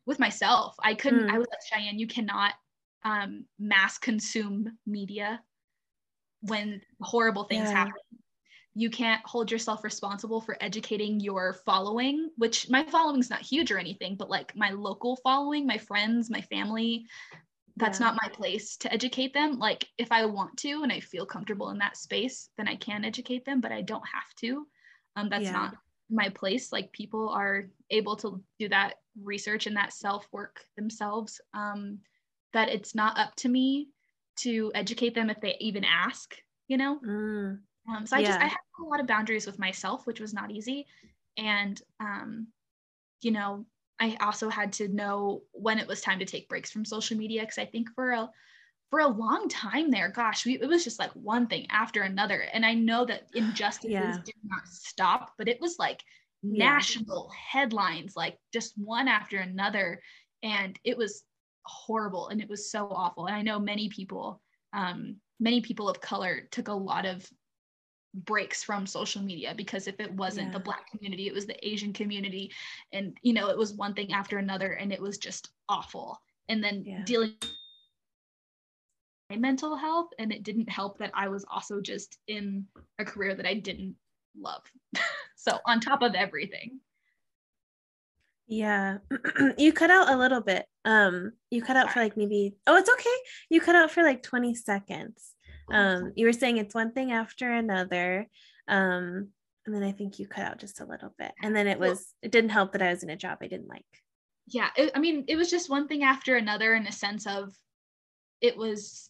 [0.08, 0.74] With myself.
[0.82, 1.32] I couldn't, mm.
[1.32, 2.54] I was like, Cheyenne, you cannot
[3.04, 5.40] um, mass consume media
[6.40, 7.76] when horrible things yeah.
[7.76, 7.92] happen
[8.78, 13.78] you can't hold yourself responsible for educating your following which my following's not huge or
[13.78, 17.04] anything but like my local following my friends my family
[17.76, 18.06] that's yeah.
[18.06, 21.70] not my place to educate them like if i want to and i feel comfortable
[21.70, 24.64] in that space then i can educate them but i don't have to
[25.16, 25.52] um, that's yeah.
[25.52, 25.74] not
[26.10, 31.40] my place like people are able to do that research and that self work themselves
[31.54, 31.98] um,
[32.52, 33.88] that it's not up to me
[34.36, 36.34] to educate them if they even ask
[36.68, 37.58] you know mm.
[37.90, 38.28] um, so i yeah.
[38.28, 40.86] just i had a lot of boundaries with myself which was not easy
[41.36, 42.46] and um,
[43.20, 43.64] you know
[44.00, 47.42] i also had to know when it was time to take breaks from social media
[47.42, 48.30] because i think for a
[48.90, 52.46] for a long time there gosh we, it was just like one thing after another
[52.52, 54.18] and i know that injustices yeah.
[54.24, 56.02] did not stop but it was like
[56.42, 56.64] yeah.
[56.64, 60.00] national headlines like just one after another
[60.42, 61.24] and it was
[61.62, 64.40] horrible and it was so awful and i know many people
[64.74, 67.26] um, many people of color took a lot of
[68.14, 70.52] breaks from social media because if it wasn't yeah.
[70.52, 72.50] the black community it was the asian community
[72.92, 76.64] and you know it was one thing after another and it was just awful and
[76.64, 77.34] then dealing
[79.36, 82.64] mental health and it didn't help that i was also just in
[82.98, 83.94] a career that i didn't
[84.40, 84.62] love.
[85.40, 86.80] So on top of everything.
[88.48, 88.98] Yeah.
[89.56, 90.66] You cut out a little bit.
[90.84, 93.16] Um you cut out for like maybe oh it's okay.
[93.48, 95.34] You cut out for like 20 seconds.
[95.72, 98.26] Um you were saying it's one thing after another.
[98.66, 99.28] Um
[99.64, 101.32] and then i think you cut out just a little bit.
[101.40, 103.68] And then it was it didn't help that i was in a job i didn't
[103.68, 103.86] like.
[104.48, 107.54] Yeah it, i mean it was just one thing after another in a sense of
[108.40, 109.08] it was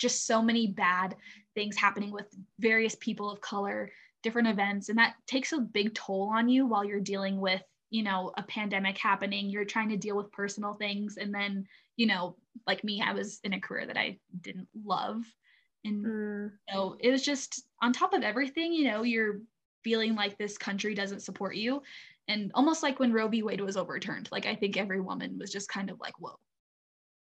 [0.00, 1.14] just so many bad
[1.54, 2.26] things happening with
[2.58, 3.90] various people of color
[4.22, 8.02] different events and that takes a big toll on you while you're dealing with you
[8.02, 9.50] know a pandemic happening.
[9.50, 11.18] You're trying to deal with personal things.
[11.18, 12.36] And then you know
[12.66, 15.24] like me i was in a career that i didn't love.
[15.84, 16.50] And mm.
[16.72, 19.40] so it was just on top of everything you know you're
[19.82, 21.82] feeling like this country doesn't support you.
[22.28, 23.42] And almost like when roe v.
[23.42, 26.38] Wade was overturned like i think every woman was just kind of like whoa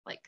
[0.06, 0.20] like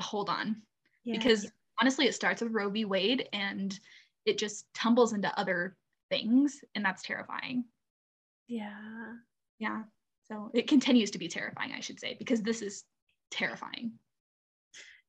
[0.00, 0.62] hold on.
[1.04, 1.16] Yeah.
[1.16, 1.50] because
[1.80, 2.84] honestly it starts with roe v.
[2.84, 3.78] Wade and
[4.26, 5.76] it just tumbles into other
[6.10, 7.64] things and that's terrifying.
[8.48, 9.14] Yeah.
[9.58, 9.82] Yeah.
[10.28, 12.84] So it continues to be terrifying i should say because this is
[13.30, 13.92] terrifying.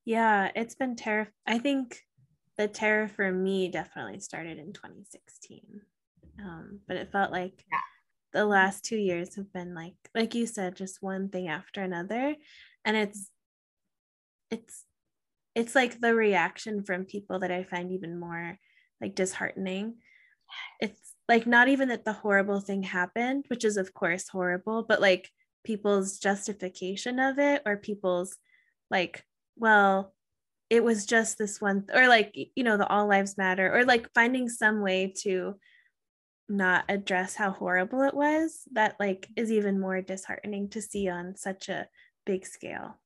[0.04, 2.00] Yeah it's been terrifying i think
[2.58, 5.80] the terror for me definitely started in 2016
[6.40, 7.78] um, but it felt like yeah.
[8.32, 12.34] the last two years have been like like you said just one thing after another.
[12.84, 13.28] And it's
[14.50, 14.84] it's
[15.54, 18.58] it's like the reaction from people that i find even more
[19.02, 19.96] like disheartening.
[20.80, 25.00] It's like not even that the horrible thing happened which is of course horrible but
[25.00, 25.30] like
[25.64, 28.36] people's justification of it or people's
[28.90, 29.24] like
[29.56, 30.14] well
[30.68, 34.12] it was just this one or like you know the all lives matter or like
[34.14, 35.54] finding some way to
[36.48, 41.34] not address how horrible it was that like is even more disheartening to see on
[41.36, 41.86] such a
[42.26, 42.98] big scale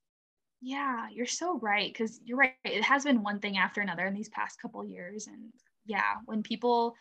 [0.67, 4.15] yeah you're so right because you're right it has been one thing after another in
[4.15, 5.53] these past couple years and
[5.85, 6.97] yeah when people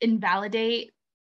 [0.00, 0.92] invalidate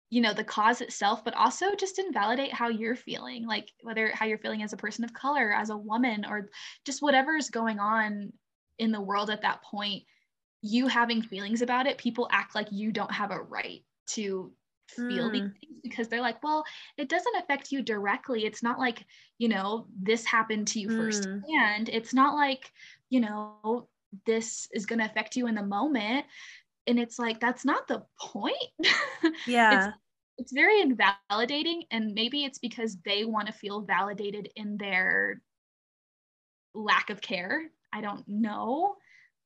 [0.08, 4.24] you know the cause itself but also just invalidate how you're feeling like whether how
[4.24, 6.48] you're feeling as a person of color as a woman or
[6.86, 8.32] just whatever is going on
[8.78, 10.02] in the world at that point
[10.62, 14.50] you having feelings about it people act like you don't have a right to
[14.88, 15.32] feel mm.
[15.32, 16.64] these things because they're like well
[16.98, 18.44] it doesn't affect you directly.
[18.44, 19.04] It's not like
[19.38, 20.96] you know this happened to you mm.
[20.96, 21.88] firsthand.
[21.88, 22.70] It's not like
[23.10, 23.88] you know
[24.26, 26.26] this is going to affect you in the moment.
[26.86, 28.56] And it's like that's not the point.
[29.46, 29.86] Yeah.
[29.86, 29.96] it's,
[30.38, 35.40] it's very invalidating and maybe it's because they want to feel validated in their
[36.74, 37.70] lack of care.
[37.92, 38.96] I don't know.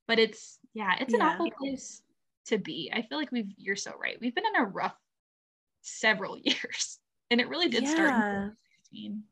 [0.09, 2.03] But it's yeah it's an awful place
[2.47, 2.91] to be.
[2.95, 4.17] I feel like we've you're so right.
[4.21, 4.97] We've been in a rough
[5.87, 6.99] several years
[7.31, 7.91] and it really did yeah.
[7.91, 8.51] start in
[8.93, 9.23] 2016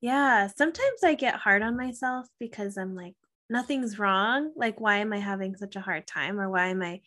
[0.00, 3.14] yeah sometimes i get hard on myself because i'm like
[3.52, 4.50] nothing's wrong.
[4.56, 6.40] Like, why am I having such a hard time?
[6.40, 7.02] Or why am I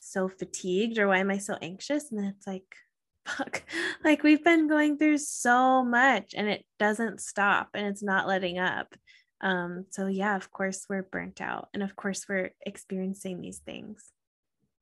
[0.00, 0.98] so fatigued?
[0.98, 2.10] Or why am I so anxious?
[2.10, 2.76] And then it's like,
[3.24, 3.62] fuck,
[4.04, 8.58] like we've been going through so much and it doesn't stop and it's not letting
[8.58, 8.94] up.
[9.40, 11.68] Um, so, yeah, of course, we're burnt out.
[11.72, 14.10] And of course, we're experiencing these things.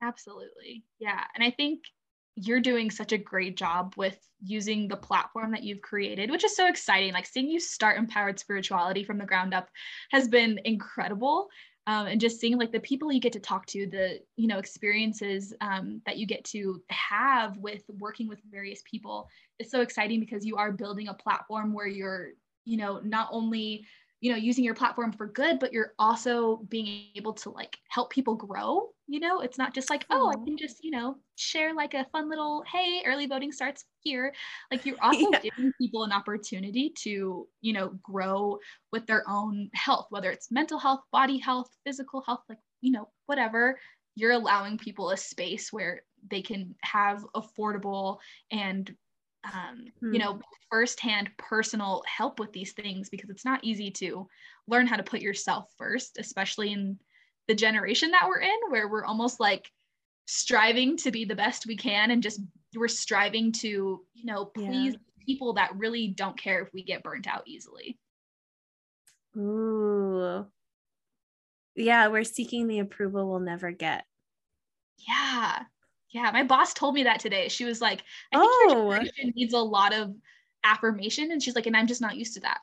[0.03, 0.85] Absolutely.
[0.99, 1.23] Yeah.
[1.35, 1.83] And I think
[2.37, 6.57] you're doing such a great job with using the platform that you've created, which is
[6.57, 7.13] so exciting.
[7.13, 9.69] Like seeing you start empowered spirituality from the ground up
[10.11, 11.49] has been incredible.
[11.87, 14.59] Um, and just seeing like the people you get to talk to, the you know
[14.59, 19.29] experiences um, that you get to have with working with various people
[19.59, 22.31] is so exciting because you are building a platform where you're
[22.65, 23.85] you know not only
[24.23, 28.11] you know using your platform for good but you're also being able to like help
[28.11, 29.41] people grow you know?
[29.41, 30.45] It's not just like oh i mm-hmm.
[30.47, 34.33] can just you know share like a fun little hey early voting starts here.
[34.71, 35.41] Like you're also yeah.
[35.41, 38.59] giving people an opportunity to you know grow
[38.91, 43.09] with their own health whether it's mental health body health physical health like you know
[43.27, 43.79] whatever.
[44.15, 48.19] You're allowing people a space where they can have affordable
[48.51, 48.95] and
[49.53, 50.13] um, Hmm.
[50.13, 50.41] you know
[50.71, 54.29] firsthand personal help with these things because it's not easy to
[54.69, 56.99] learn how to put yourself first especially in
[57.49, 59.71] the generation that we're in where we're almost like
[60.27, 62.41] striving to be the best we can and just
[62.77, 64.67] we're striving to you know Yeah.
[64.69, 67.99] please people that really don't care if we get burnt out easily
[69.37, 70.47] Ooh.
[71.75, 74.05] Yeah, we're seeking the approval we'll never get.
[74.99, 75.65] yeah
[76.13, 78.03] yeah my boss told me that today she was like
[78.33, 78.69] i think Oh.
[78.69, 80.15] your generation needs a lot of
[80.65, 82.59] affirmation and she's like and i'm just not used to that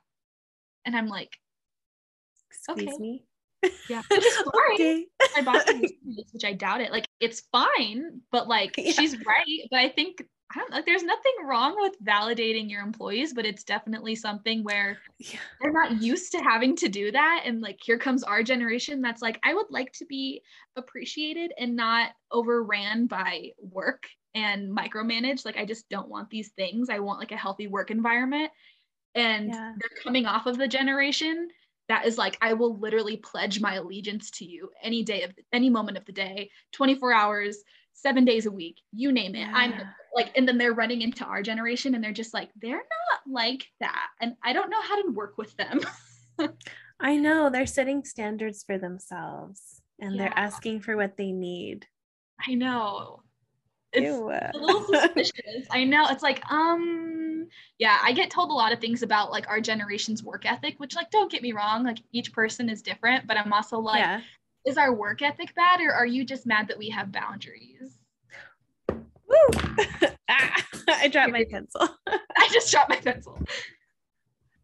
[0.86, 1.38] and i'm like
[2.52, 2.97] Excuse Okay.
[3.00, 3.24] me.
[3.89, 5.06] yeah which is fine okay.
[5.36, 6.91] my boss can listen to this, which I doubt it.
[6.91, 8.91] Like it's fine, but like Yeah.
[8.91, 9.68] she's right.
[9.70, 10.24] But I think
[10.54, 15.00] I don't like there's nothing wrong with validating your employees, but it's definitely something where
[15.20, 15.39] Yeah.
[15.60, 17.43] they're not used to having to do that.
[17.45, 20.41] And like here comes our generation that's like, I would like to be
[20.76, 25.45] appreciated and not overran by work and micromanaged.
[25.45, 26.89] Like I just don't want these things.
[26.89, 28.52] I want like a healthy work environment.
[29.16, 29.74] And Yeah.
[29.76, 31.50] they're coming off of the generation
[31.89, 35.70] that is like, I will literally pledge my allegiance to you any day of any
[35.70, 37.58] moment of the day, 24 hours,
[38.02, 39.47] seven days a week, you name it.
[39.52, 39.74] I'm
[40.16, 43.68] like, and then they're running into our generation and they're just like, they're not like
[43.80, 44.08] that.
[44.22, 45.82] And I don't know how to work with them.
[47.00, 51.86] I know they're setting standards for themselves and they're asking for what they need.
[52.45, 53.22] I know.
[53.91, 54.30] It's Ew.
[54.30, 55.68] a little suspicious.
[55.72, 56.06] I know.
[56.10, 57.47] It's like, um,
[57.80, 60.95] yeah, I get told a lot of things about like our generation's work ethic, which
[60.95, 64.22] like don't get me wrong, like each person is different, but I'm also like, yeah.
[64.66, 67.97] Is our work ethic bad or are you just mad that we have boundaries?
[68.89, 69.60] Woo!
[70.30, 71.88] ah, I dropped my pencil.
[72.07, 73.39] I just dropped my pencil.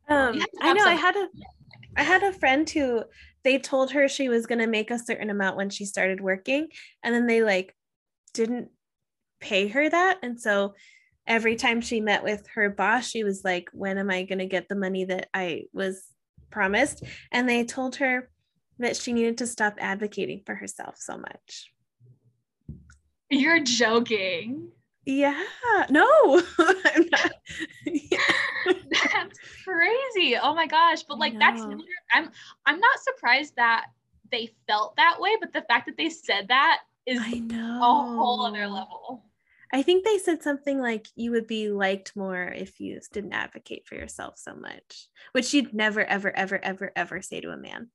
[0.08, 1.28] Um, to I know I had a
[1.98, 3.04] I had a friend who
[3.44, 6.68] they told her she was gonna make a certain amount when she started working,
[7.04, 7.76] and then they like
[8.34, 8.70] didn't
[9.40, 10.20] pay her that.
[10.24, 10.74] And so
[11.28, 14.68] every time she met with her boss, she was like, When am I gonna get
[14.68, 16.04] the money that I was
[16.52, 17.04] promised?
[17.32, 18.30] And they told her
[18.80, 21.72] that she needed to stop advocating for herself so much.
[23.30, 24.70] You're joking.
[25.06, 25.42] Yeah,
[25.90, 26.42] no,
[27.86, 28.18] Yeah.
[28.90, 30.36] That's crazy.
[30.42, 31.04] Oh my gosh.
[31.04, 32.32] But like that's I'm
[32.66, 33.86] I'm not surprised that
[34.32, 37.78] they felt that way, but the fact that they said that is I know.
[37.78, 39.24] a whole other level.
[39.72, 43.86] I think they said something like you would be liked more if you didn't advocate
[43.88, 47.90] for yourself so much, which you'd never, ever, ever, ever, ever say to a man.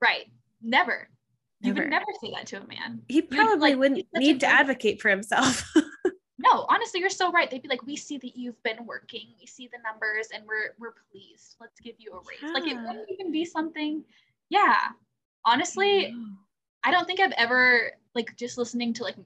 [0.00, 0.26] Right.
[0.62, 1.08] Never.
[1.60, 1.84] You Never.
[1.86, 3.02] would never say that to a man.
[3.08, 5.68] He probably like, wouldn't be such a need to advocate for himself.
[6.40, 7.50] No, honestly, you're so right.
[7.50, 9.34] They'd be like, "We see that you've been working.
[9.40, 11.56] We see the numbers, and we're we're pleased.
[11.60, 12.86] Let's give you a raise." Like it Yeah.
[12.86, 14.04] wouldn't even be something.
[14.48, 14.78] Yeah,
[15.44, 16.14] honestly,
[16.84, 19.16] I don't think I've ever like just listening to like,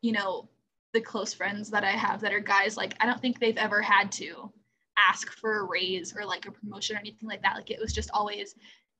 [0.00, 0.48] you know,
[0.94, 2.78] the close friends that I have that are guys.
[2.78, 4.50] Like, I don't think they've ever had to
[4.96, 7.56] ask for a raise or like a promotion or anything like that.
[7.56, 8.54] Like, it was just always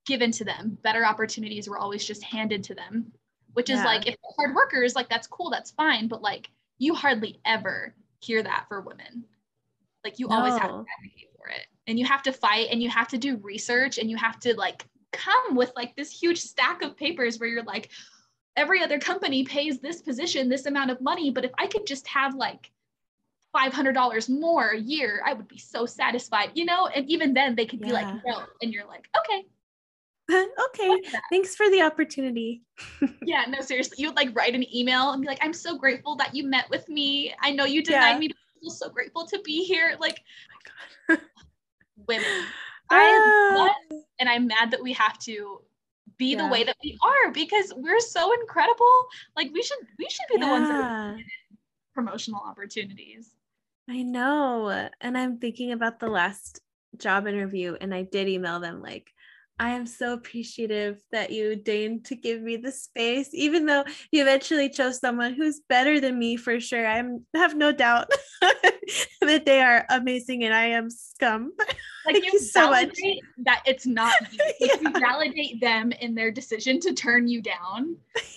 [0.07, 0.79] given to them.
[0.83, 3.13] Better opportunities were always just handed to them,
[3.55, 3.87] which is Yeah.
[3.87, 6.09] like if hard workers, like that's cool, that's fine.
[6.09, 9.25] But like, you hardly ever hear that for women.
[10.03, 10.87] Like, you always have to No.
[10.99, 14.11] advocate for it, and you have to fight, and you have to do research, and
[14.11, 17.91] you have to like come with like this huge stack of papers where you're like
[18.57, 22.07] every other company pays this position this amount of money but if i could just
[22.09, 22.71] have like
[23.55, 27.67] $500 more a year i would be so satisfied you know and even then they
[27.67, 29.47] could be like no and you're like okay
[30.33, 32.63] okay, thanks for the opportunity.
[33.27, 36.15] yeah no seriously you would like write an email and be like i'm so grateful
[36.15, 38.19] that you met with me i know you denied Yeah.
[38.19, 40.21] me but i'm so grateful to be here like
[41.09, 41.17] Oh
[42.07, 42.45] women
[42.91, 45.63] I Ah, love and i'm mad that we have to
[46.19, 49.07] be the way that we are because we're so incredible
[49.37, 51.17] like we should we should be the ones that yeah,
[51.95, 53.31] promotional opportunities.
[53.89, 54.89] I know.
[55.01, 56.61] And I'm thinking about the last
[56.99, 59.14] job interview, and I did email them like,
[59.59, 64.23] I am so appreciative that you deigned to give me the space, even though you
[64.23, 66.87] eventually chose someone who's better than me for sure.
[66.87, 67.03] I
[67.35, 68.11] have no doubt
[69.21, 71.53] that they are amazing and I am scum.
[72.07, 72.89] Like Thank you you so much.
[72.89, 74.39] validate that it's not you.
[74.61, 77.97] Like, You validate them in their decision to turn you down.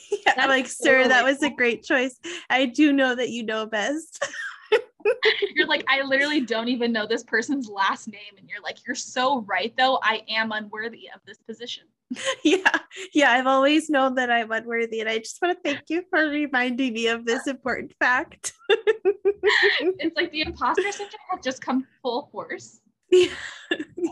[0.10, 2.18] Yeah, I'm That's like, so sir, that was a great choice.
[2.50, 4.26] I do know that you know best.
[5.56, 8.38] You're like, I literally don't even know this person's last name.
[8.38, 10.00] And you're like, you're so right though.
[10.02, 11.84] I am unworthy of this position.
[12.44, 12.80] yeah,
[13.14, 16.30] yeah, I've always known that I'm unworthy, and I just want to thank you for
[16.30, 18.54] reminding me of this important fact.
[19.80, 22.82] It's like the imposter syndrome has just come full force.
[23.12, 23.30] yeah.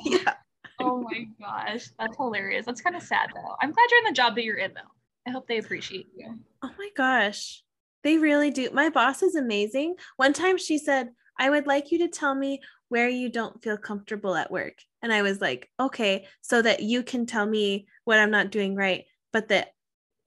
[0.05, 0.33] yeah.
[0.79, 1.89] Oh my gosh.
[1.99, 2.65] That's hilarious.
[2.65, 3.55] That's kind of sad though.
[3.61, 4.91] I'm glad you're in the job that you're in though.
[5.27, 6.39] I hope they appreciate you.
[6.61, 7.63] Oh my gosh.
[8.05, 8.69] They really do.
[8.71, 9.95] My boss is amazing.
[10.15, 13.77] One time she said, I would like you to tell me where you don't feel
[13.77, 14.75] comfortable at work.
[15.01, 18.75] And I was like, okay, so that you can tell me what I'm not doing
[18.75, 19.69] right, but that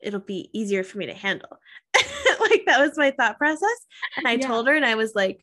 [0.00, 1.60] it'll be easier for me to handle.
[1.94, 3.86] like that was my thought process.
[4.16, 4.46] And I yeah.
[4.48, 5.40] told her, and I was like,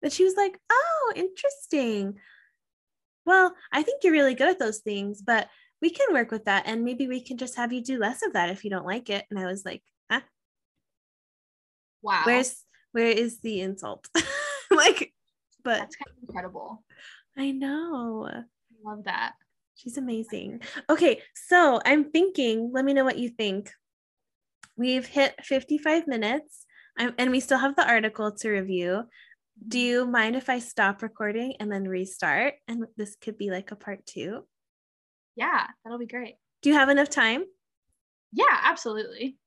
[0.00, 2.14] that she was like, oh, interesting.
[3.26, 5.48] Well, I think you're really good at those things, but
[5.82, 6.64] we can work with that.
[6.66, 9.10] And maybe we can just have you do less of that if you don't like
[9.10, 9.26] it.
[9.30, 10.20] And I was like, huh?
[12.06, 12.22] Wow.
[12.24, 14.06] Where's where is the insult?
[14.70, 15.12] like,
[15.64, 16.84] but that's kind of incredible.
[17.36, 18.28] I know.
[18.30, 18.44] I
[18.84, 19.32] love that.
[19.74, 20.60] She's amazing.
[20.88, 23.72] Okay, so I'm thinking, let me know what you think.
[24.76, 26.64] We've hit 55 minutes
[26.96, 29.04] I'm, and we still have the article to review.
[29.66, 32.54] Do you mind if I stop recording and then restart?
[32.68, 34.46] And this could be like a part two.
[35.34, 36.36] Yeah, that'll be great.
[36.62, 37.44] Do you have enough time?
[38.32, 39.38] Yeah, absolutely.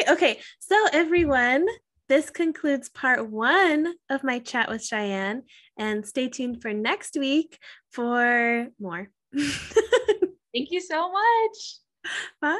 [0.00, 0.12] Yay!
[0.12, 1.66] Okay, so everyone,
[2.08, 5.42] this concludes part one of my chat with Cheyenne,
[5.78, 7.58] and stay tuned for next week
[7.90, 9.08] for more.
[9.32, 12.12] Thank you so much.
[12.40, 12.58] Bye.